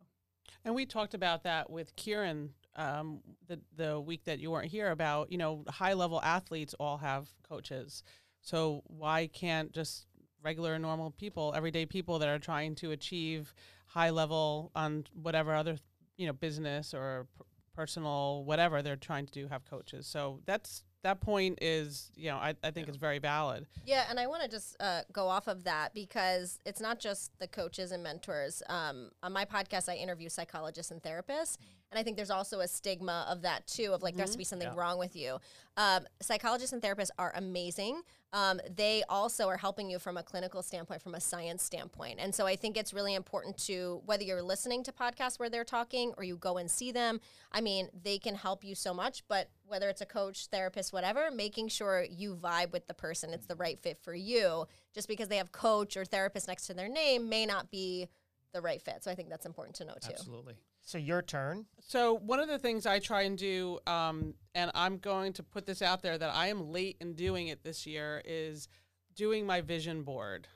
[0.65, 4.91] And we talked about that with Kieran um, the the week that you weren't here
[4.91, 8.03] about you know high level athletes all have coaches.
[8.41, 10.07] So why can't just
[10.43, 13.53] regular normal people, everyday people that are trying to achieve
[13.87, 15.77] high level on whatever other
[16.17, 17.27] you know business or
[17.75, 20.07] personal whatever they're trying to do have coaches.
[20.07, 23.65] So that's that point is you know I, I think it's very valid.
[23.85, 27.31] Yeah, and I want to just uh, go off of that because it's not just
[27.39, 28.63] the coaches and mentors.
[28.69, 31.57] Um, on my podcast, I interview psychologists and therapists,
[31.91, 34.37] and I think there's also a stigma of that too, of like there has to
[34.37, 35.39] be something wrong with you.
[35.77, 38.01] Um, psychologists and therapists are amazing.
[38.33, 42.33] Um, they also are helping you from a clinical standpoint, from a science standpoint, and
[42.33, 46.13] so I think it's really important to whether you're listening to podcasts where they're talking
[46.17, 47.19] or you go and see them.
[47.51, 51.29] I mean, they can help you so much, but whether it's a coach, therapist, whatever,
[51.29, 54.65] making sure you vibe with the person, it's the right fit for you.
[54.93, 58.07] Just because they have coach or therapist next to their name may not be
[58.53, 59.03] the right fit.
[59.03, 60.11] So I think that's important to know too.
[60.11, 60.55] absolutely.
[60.81, 61.65] So your turn.
[61.79, 65.65] So one of the things I try and do, um, and I'm going to put
[65.65, 68.67] this out there that I am late in doing it this year, is
[69.15, 70.47] doing my vision board.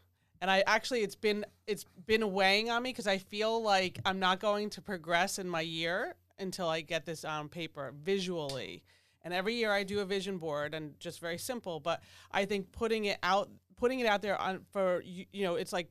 [0.42, 4.20] And I actually, it's been it's been weighing on me because I feel like I'm
[4.20, 8.84] not going to progress in my year until I get this on paper visually.
[9.22, 11.80] And every year I do a vision board, and just very simple.
[11.80, 15.56] But I think putting it out, putting it out there on for you, you know,
[15.56, 15.90] it's like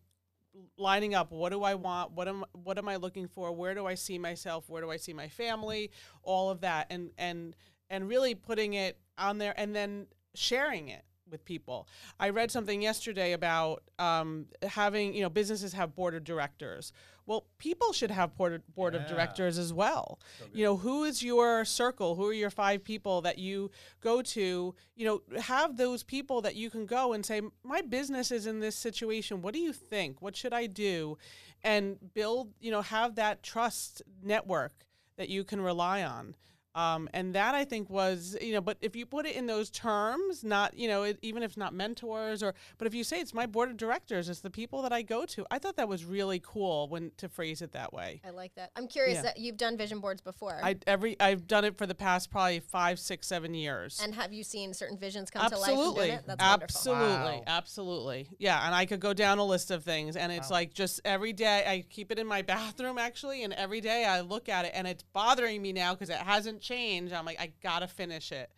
[0.76, 2.12] lining up what do i want?
[2.12, 3.52] What am what am i looking for?
[3.52, 4.68] Where do i see myself?
[4.68, 5.90] Where do i see my family?
[6.22, 6.86] All of that.
[6.90, 7.56] And and
[7.90, 11.88] and really putting it on there and then sharing it with people.
[12.20, 16.92] I read something yesterday about um, having, you know, businesses have board of directors.
[17.26, 20.18] Well, people should have board of, board of directors as well.
[20.52, 22.16] you know, who is your circle?
[22.16, 23.70] Who are your five people that you
[24.00, 24.74] go to?
[24.94, 28.60] You know, have those people that you can go and say, my business is in
[28.60, 29.40] this situation.
[29.40, 30.20] What do you think?
[30.20, 31.16] What should I do?
[31.62, 34.72] And build, you know, have that trust network
[35.16, 36.34] that you can rely on.
[36.74, 39.70] Um, and that I think was, you know, but if you put it in those
[39.70, 43.20] terms, not, you know, it, even if it's not mentors or, but if you say
[43.20, 45.88] it's my board of directors, it's the people that I go to, I thought that
[45.88, 48.20] was really cool when to phrase it that way.
[48.26, 48.72] I like that.
[48.74, 49.22] I'm curious Yeah.
[49.22, 50.58] that you've done vision boards before.
[50.62, 54.00] I every I've done it for the past probably five, six, seven years.
[54.02, 55.70] and have you seen certain visions come to life?
[55.70, 56.18] absolutely.
[56.26, 57.04] That's absolutely,
[57.36, 57.44] Wow.
[57.46, 58.28] absolutely.
[58.38, 61.32] Yeah, and I could go down a list of things, and it's like just every
[61.32, 64.72] day I keep it in my bathroom actually, and every day I look at it,
[64.74, 67.12] and it's bothering me now because it hasn't changed.
[67.12, 68.50] I'm like, I gotta finish it,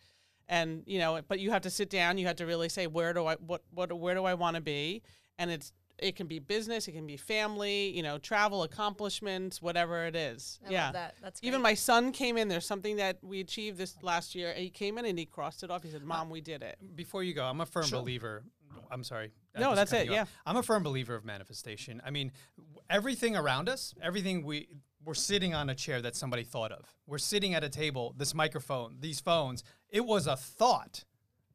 [0.47, 2.17] and you know, but you have to sit down.
[2.17, 4.61] You have to really say where do I what what where do I want to
[4.61, 5.03] be,
[5.37, 10.05] and it's it can be business, it can be family, you know, travel, accomplishments, whatever
[10.05, 10.59] it is.
[10.67, 10.83] I yeah.
[10.85, 11.15] love that.
[11.21, 12.47] That's Even my son came in.
[12.47, 14.53] There's something that we achieved this last year.
[14.53, 15.83] He came in and he crossed it off.
[15.83, 18.43] He said, uh, "Mom, we did it." Before you go, I'm a firm believer.
[18.91, 19.31] I'm sorry.
[19.55, 20.15] I No, that's it, you off.
[20.15, 20.25] yeah.
[20.45, 22.01] I'm a firm believer of manifestation.
[22.05, 22.31] I mean,
[22.89, 24.67] everything around us, everything we
[25.03, 26.93] we're sitting on a chair that somebody thought of.
[27.05, 28.13] We're sitting at a table.
[28.17, 29.63] This microphone, these phones.
[29.89, 31.05] It was a thought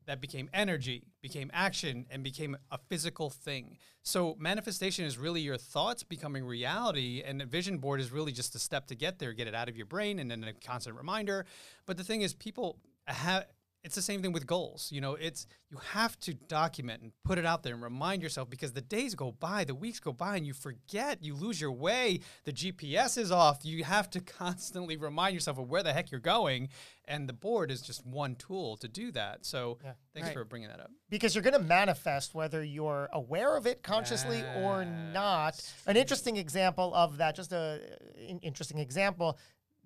[0.06, 3.78] that became energy, became action, and became a physical thing.
[4.02, 8.54] So manifestation is really your thoughts becoming reality, and a vision board is really just
[8.54, 10.96] a step to get there, get it out of your brain, and then a constant
[10.96, 11.46] reminder.
[11.86, 13.46] But the thing is, people have.
[13.84, 14.90] It's the same thing with goals.
[14.92, 18.48] You know, it's you have to document and put it out there and remind yourself
[18.48, 21.72] because the days go by, the weeks go by, and you forget, you lose your
[21.72, 22.20] way.
[22.44, 23.64] The GPS is off.
[23.64, 26.68] You have to constantly remind yourself of where the heck you're going,
[27.06, 29.44] and the board is just one tool to do that.
[29.44, 29.78] So,
[30.14, 30.32] thanks Right.
[30.34, 30.92] for bringing that up.
[31.10, 35.60] because you're going to manifest whether you're aware of it consciously or not.
[35.88, 39.38] An interesting example of that, just a uh, in- interesting example,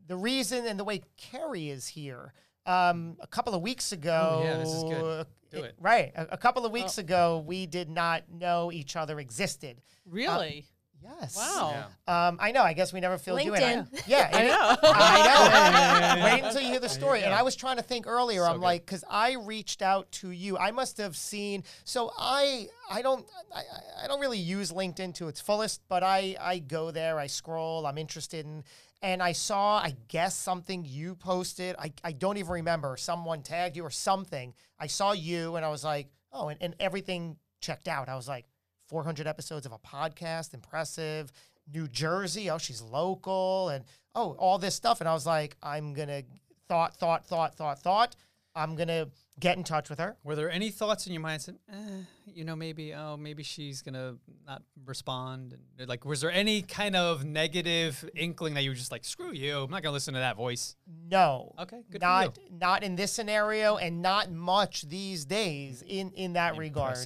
[0.07, 2.33] the reason and the way Keri is here.
[2.67, 5.27] Um, a couple of weeks ago, Oh, yeah, this is good.
[5.51, 5.77] Do it.
[5.81, 6.13] right?
[6.17, 9.81] A, a couple of weeks ago, we did not know each other existed.
[10.05, 10.67] Really?
[11.03, 11.37] Yes.
[11.37, 11.85] wow.
[12.09, 12.27] Yeah.
[12.29, 12.63] Um, I know.
[12.63, 13.61] I guess we never filled you in.
[13.63, 13.87] LinkedIn.
[13.95, 14.77] I- Yeah, I know.
[14.93, 16.25] I know.
[16.25, 17.23] Wait until you hear the story.
[17.23, 18.41] And I was trying to think earlier.
[18.41, 18.63] So I'm good.
[18.63, 20.59] like, because I reached out to you.
[20.59, 21.63] I must have seen.
[21.85, 26.03] So I, I don't, I, I- I don't really use LinkedIn to its fullest, but
[26.03, 27.19] I, I go there.
[27.19, 27.87] I scroll.
[27.87, 28.65] I'm interested in.
[29.03, 31.77] And I saw, I guess, something you posted.
[31.79, 32.97] I, I don't even remember.
[32.97, 34.55] Someone tagged you or something.
[34.79, 38.09] I saw you, and I was like, oh, and, and everything checked out.
[38.09, 38.47] I was like,
[38.89, 41.31] 400 episodes of a podcast, impressive.
[41.73, 43.85] New Jersey, oh, she's local, and
[44.15, 45.01] oh, all this stuff.
[45.01, 46.23] And I was like, I'm gonna
[46.69, 48.17] thought, thought, thought, thought, thought.
[48.57, 50.17] I'm gonna get in touch with her.
[50.25, 51.77] Were there any thoughts in your mind said, eh,
[52.25, 55.57] you know, maybe, oh, maybe she's gonna not respond?
[55.79, 59.33] And like, was there any kind of negative inkling that you were just like, screw
[59.33, 60.75] you, I'm not gonna listen to that voice?
[61.09, 66.11] No, Okay, good for not not in this scenario, and not much these days in
[66.13, 66.97] in that regard.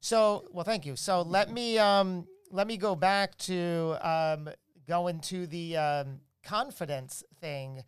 [0.00, 0.96] So, well, thank you.
[0.96, 4.48] So let me um let me go back to um
[4.86, 7.82] going to the um, confidence thing.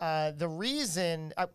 [0.00, 1.46] Uh, the reason uh,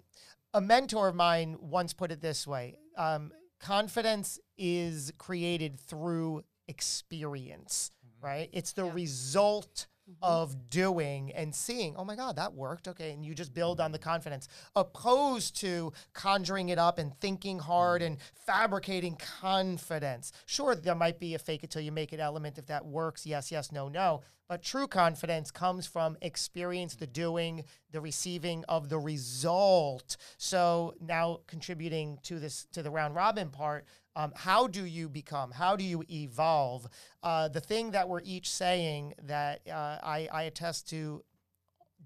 [0.53, 7.91] a mentor of mine once put it this way: um, confidence is created through experience,
[8.21, 8.49] right?
[8.53, 10.23] It's the result Mm-hmm.
[10.23, 12.87] of doing and seeing, oh my God, that worked.
[12.87, 13.11] Okay.
[13.11, 18.01] And you just build on the confidence, opposed to conjuring it up and thinking hard
[18.01, 18.51] and mm-hmm.
[18.51, 20.31] fabricating confidence.
[20.47, 23.23] Sure, there might be a fake it till you make it element if that works.
[23.23, 24.21] Yes, yes, no, no.
[24.47, 30.17] But true confidence comes from experience, the doing, the receiving of the result.
[30.37, 33.85] So now contributing to this to the round robin part,
[34.19, 35.51] um, how do you become?
[35.51, 36.87] How do you evolve?
[37.23, 41.23] Uh, the thing that we're each saying that uh, I, I attest to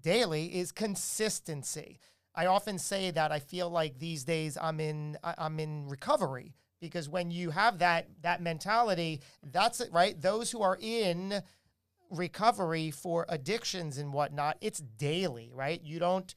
[0.00, 1.98] daily is consistency.
[2.32, 7.08] I often say that I feel like these days I'm in I'm in recovery because
[7.08, 10.20] when you have that that mentality, that's it, right?
[10.20, 11.42] Those who are in
[12.10, 15.80] recovery for addictions and whatnot, it's daily, right?
[15.82, 16.32] You don't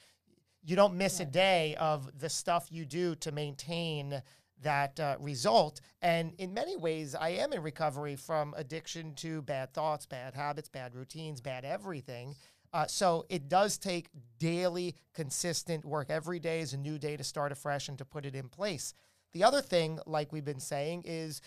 [0.63, 4.23] you don't miss a day of the stuff you do to maintain
[4.61, 5.81] that uh, result.
[6.01, 10.69] And in many ways, I am in recovery from addiction to bad thoughts, bad habits,
[10.69, 12.35] bad routines, bad everything.
[12.73, 16.09] Uh, so it does take daily, consistent work.
[16.09, 18.93] Every day is a new day to start afresh and to put it in place.
[19.33, 21.41] The other thing, like we've been saying, is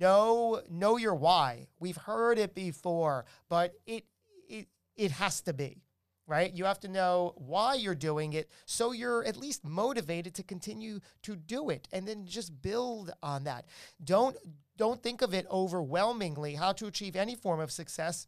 [0.00, 1.68] know know your why.
[1.78, 4.04] We've heard it before, but it
[4.48, 5.81] it it has to be
[6.26, 6.52] right?
[6.52, 11.00] You have to know why you're doing it so you're at least motivated to continue
[11.22, 13.66] to do it and then just build on that.
[14.02, 14.36] Don't
[14.76, 18.26] don't think of it overwhelmingly how to achieve any form of success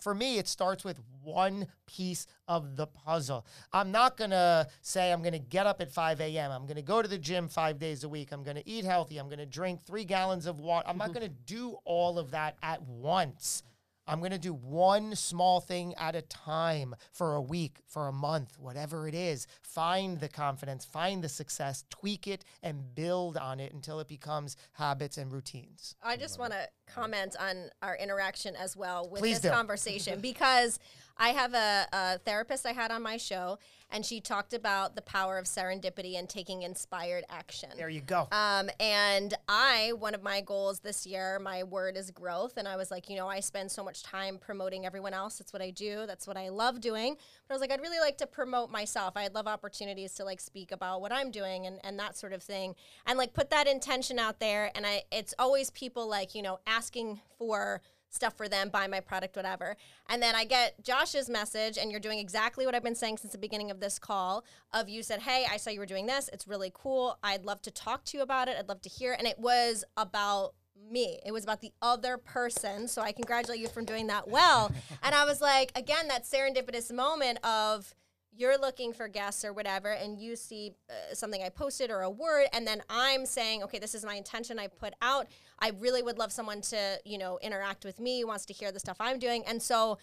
[0.00, 3.46] for me, it starts with one piece of the puzzle.
[3.72, 6.50] I'm not going to say I'm going to get up at 5 a.m.
[6.50, 8.32] I'm going to go to the gym five days a week.
[8.32, 9.18] I'm going to eat healthy.
[9.18, 10.86] I'm going to drink three gallons of water.
[10.88, 11.18] I'm not mm-hmm.
[11.18, 13.62] going to do all of that at once.
[14.08, 18.12] I'm going to do one small thing at a time for a week, for a
[18.12, 19.46] month, whatever it is.
[19.62, 24.56] Find the confidence, find the success, tweak it, and build on it until it becomes
[24.72, 25.94] habits and routines.
[26.02, 29.56] I just want to comment on our interaction as well with Please this do.
[29.56, 30.78] conversation because
[31.18, 33.58] I have a, a therapist I had on my show,
[33.90, 37.70] and she talked about the power of serendipity and taking inspired action.
[37.76, 38.28] There you go.
[38.30, 42.58] Um, and I, one of my goals this year, my word is growth.
[42.58, 45.38] And I was like, you know, I spend so much time promoting everyone else.
[45.38, 46.04] That's what I do.
[46.06, 47.16] That's what I love doing.
[47.46, 49.16] But I was like, I'd really like to promote myself.
[49.16, 52.42] I'd love opportunities to like speak about what I'm doing and, and that sort of
[52.42, 52.74] thing.
[53.06, 54.70] And like put that intention out there.
[54.74, 57.80] And I, it's always people like, you know, asking for
[58.10, 59.76] stuff for them, buy my product, whatever.
[60.08, 63.32] And then I get Josh's message, and you're doing exactly what I've been saying since
[63.32, 64.44] the beginning of this call.
[64.72, 66.28] Of you said, "Hey, I saw you were doing this.
[66.32, 67.18] It's really cool.
[67.22, 68.56] I'd love to talk to you about it.
[68.58, 70.54] I'd love to hear." And it was about
[70.90, 71.18] me.
[71.24, 72.88] It was about the other person.
[72.88, 74.72] So I congratulate you from doing that well.
[75.02, 77.94] and I was like, again, that serendipitous moment of
[78.36, 82.10] you're looking for guests or whatever and you see uh, something i posted or a
[82.10, 85.26] word and then i'm saying okay this is my intention i put out
[85.60, 88.78] i really would love someone to you know interact with me wants to hear the
[88.80, 89.98] stuff i'm doing and so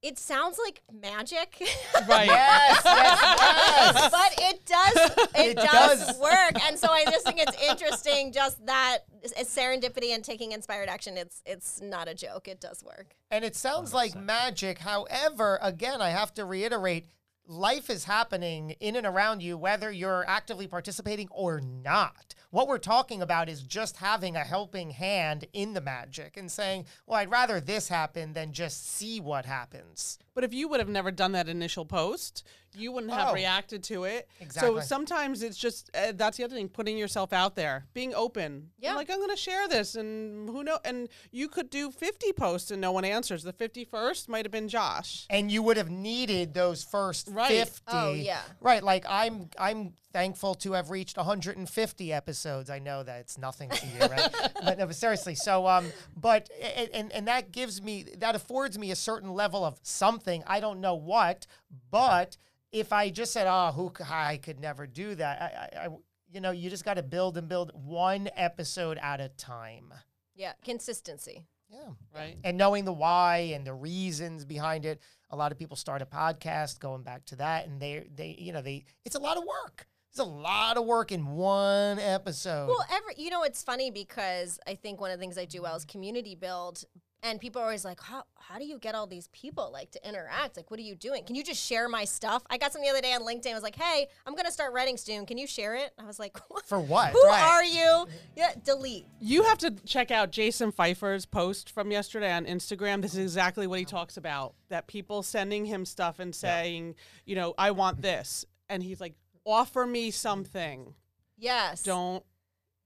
[0.00, 1.60] it sounds like magic
[2.08, 2.26] Right.
[2.28, 4.10] yes, yes, yes.
[4.12, 6.18] but it does it, It does, does.
[6.20, 10.88] work and so i just think it's interesting just that it's serendipity and taking inspired
[10.88, 14.78] action it's it's not a joke it does work And it sounds like magic.
[14.78, 17.04] However, again, I have to reiterate
[17.48, 22.34] life is happening in and around you, whether you're actively participating or not.
[22.50, 26.84] What we're talking about is just having a helping hand in the magic and saying,
[27.06, 30.18] well, I'd rather this happen than just see what happens.
[30.38, 32.44] But if you would have never done that initial post,
[32.76, 33.34] you wouldn't have Oh.
[33.34, 34.28] reacted to it.
[34.38, 34.80] Exactly.
[34.82, 38.70] So sometimes it's just uh, that's the other thing: putting yourself out there, being open.
[38.78, 38.94] Yeah.
[38.94, 40.78] like I'm going to share this, and who know?
[40.84, 43.42] And you could do 50 posts and no one answers.
[43.42, 45.26] The 51st might have been Josh.
[45.28, 47.48] and you would have needed those first Right.
[47.66, 48.42] 50 Oh, yeah.
[48.60, 53.68] right like i'm i'm thankful to have reached 150 episodes i know that it's nothing
[53.68, 54.30] to you right
[54.64, 55.86] but no, but seriously so um
[56.16, 56.48] but
[56.92, 60.80] and and that gives me that affords me a certain level of something i don't
[60.80, 61.46] know what
[61.90, 62.36] but
[62.72, 65.88] if i just said oh who c- i could never do that i i, I
[66.32, 69.92] you know you just got to build and build one episode at a time
[70.34, 72.38] yeah consistency yeah Right.
[72.44, 75.00] and knowing the why and the reasons behind it.
[75.30, 78.54] A lot of people start a podcast going back to that, and they they you
[78.54, 79.86] know they it's a lot of work.
[80.18, 82.66] It's a lot of work in one episode.
[82.66, 85.62] Well, every you know, it's funny because I think one of the things I do
[85.62, 86.82] well is community build,
[87.22, 90.08] and people are always like, "How how do you get all these people like to
[90.08, 90.56] interact?
[90.56, 91.22] Like, what are you doing?
[91.22, 93.52] Can you just share my stuff?" I got something the other day on LinkedIn.
[93.52, 95.24] I was like, "Hey, I'm gonna start writing soon.
[95.24, 96.66] Can you share it?" I was like, what?
[96.66, 97.12] For what?
[97.12, 97.40] Who Right.
[97.40, 99.06] are you?" Yeah, delete.
[99.20, 103.02] You have to check out Jason Feifer's post from yesterday on Instagram.
[103.02, 103.88] This is exactly what he oh.
[103.88, 104.56] talks about.
[104.68, 108.44] That people sending him stuff and saying, you know, I want this.
[108.68, 109.14] And he's like,
[109.48, 110.94] offer me something.
[111.36, 111.82] Yes.
[111.82, 112.24] Don't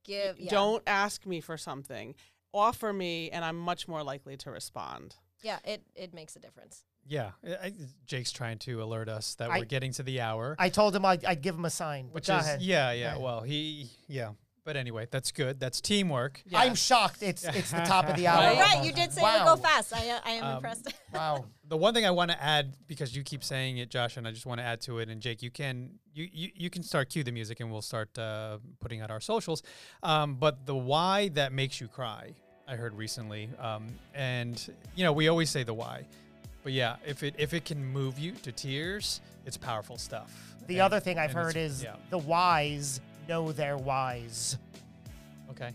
[0.05, 0.39] give.
[0.39, 0.51] Yeah.
[0.51, 2.15] don't ask me for something.
[2.55, 5.17] Offer me and I'm much more likely to respond.
[5.43, 5.59] Yeah.
[5.65, 6.85] It it makes a difference.
[7.05, 7.73] Yeah, I, I-
[8.07, 10.55] Jake's trying to alert us that I- we're getting to the hour.
[10.59, 12.11] I told him I'd, I'd give him a sign.
[12.13, 12.63] which Go is ahead.
[12.63, 13.13] yeah, yeah.
[13.13, 13.21] Right.
[13.21, 14.31] Well, he yeah.
[14.65, 15.59] But anyway, that's good.
[15.59, 16.41] That's teamwork.
[16.55, 17.23] I'm shocked.
[17.23, 18.39] It's it's the top of the hour.
[18.55, 18.59] Right.
[18.77, 18.85] Right.
[18.85, 19.57] You did say it would Wow.
[19.57, 19.93] go fast.
[19.95, 20.95] I uh, I am Um, impressed.
[21.13, 21.45] Wow.
[21.69, 24.31] The one thing I want to add because you keep saying it, Josh, and I
[24.31, 25.09] just want to add to it.
[25.09, 28.17] And Jake, you can you you, you can start cue the music, and we'll start
[28.19, 29.63] uh, putting out our socials.
[30.05, 32.33] Um, but the why that makes you cry,
[32.69, 36.05] I heard recently, um, and you know we always say the why,
[36.63, 40.55] but yeah, if it if it can move you to tears, it's powerful stuff.
[40.69, 44.57] The And- other thing I've heard is yeah, the wise know their wise.
[45.51, 45.71] okay.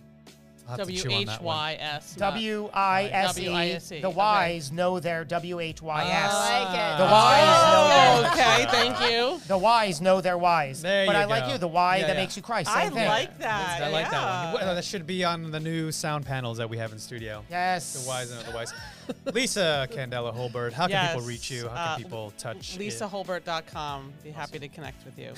[0.70, 1.56] I'll have to chew on that one.
[1.56, 2.18] Y S.
[2.18, 4.02] not- W I S W-I-S-E, E.
[4.02, 4.18] The okay.
[4.18, 6.34] wise know their W H Y I S.
[6.34, 6.98] like it.
[6.98, 9.40] The wise know Oh, okay, thank you.
[9.48, 10.82] The wise know their wise.
[10.82, 11.54] There but you I like go.
[11.54, 11.58] you.
[11.58, 12.22] The why Yeah, that yeah.
[12.22, 12.64] makes you cry.
[12.64, 13.08] Same I thing.
[13.08, 13.82] like that.
[13.82, 14.22] I like that
[14.54, 14.56] one.
[14.62, 14.66] yeah.
[14.66, 17.46] Well, That should be on the new sound panels that we have in studio.
[17.50, 18.04] Yes.
[18.04, 18.74] The wise and otherwise.
[19.34, 21.70] Lisa Candela Holbert, how can people Yes, reach you?
[21.70, 22.80] How can uh, people touch it?
[22.82, 24.12] LisaHolbert.com.
[24.22, 25.32] Be happy to connect with you.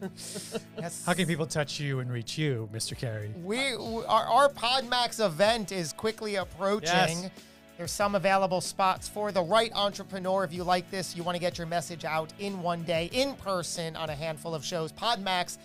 [0.00, 1.04] Yes.
[1.04, 2.96] How can people touch you and reach you, Mr.
[2.96, 3.32] Carey?
[3.42, 6.88] we, we our, our Podmax event is quickly approaching.
[7.22, 7.30] Yes.
[7.76, 10.42] There's some available spots for the right entrepreneur.
[10.42, 13.34] If you like this, you want to get your message out in one day, in
[13.34, 14.90] person, on a handful of shows.
[14.92, 15.56] Podmax.co.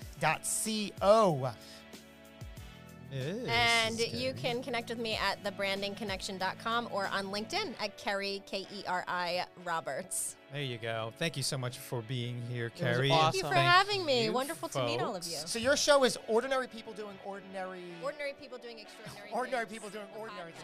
[3.13, 8.41] Yes, And it's you can connect with me at thebrandingconnection.com or on LinkedIn at Keri,
[8.45, 10.35] K E R I Roberts.
[10.51, 11.11] There you go.
[11.17, 13.09] Thank you so much for being here, was Keri.
[13.09, 13.31] awesome.
[13.31, 14.25] Thank you for Thank having me.
[14.25, 15.37] you, Wonderful to meet all of you.
[15.45, 17.81] So your show is ordinary people doing ordinary.
[18.03, 19.73] Ordinary people doing extraordinary Ordinary things.
[19.73, 20.63] people doing ordinary things.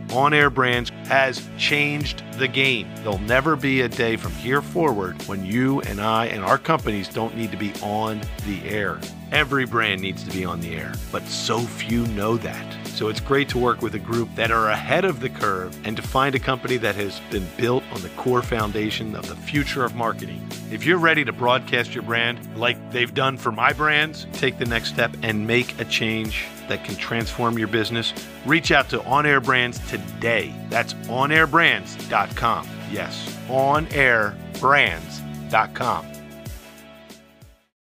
[0.11, 2.93] On Air Brands has changed the game.
[2.97, 7.07] There'll never be a day from here forward when you and I and our companies
[7.07, 8.99] don't need to be on the air.
[9.31, 12.77] Every brand needs to be on the air, but so few know that.
[12.87, 15.95] So it's great to work with a group that are ahead of the curve and
[15.95, 19.85] to find a company that has been built on the core foundation of the future
[19.85, 20.45] of marketing.
[20.71, 24.65] If you're ready to broadcast your brand like they've done for my brands, take the
[24.65, 28.13] next step and make a change that can transform your business.
[28.45, 30.53] Reach out to On Air Brands today.
[30.69, 32.69] That's onairbrands.com.
[32.89, 36.10] Yes, onairbrands.com.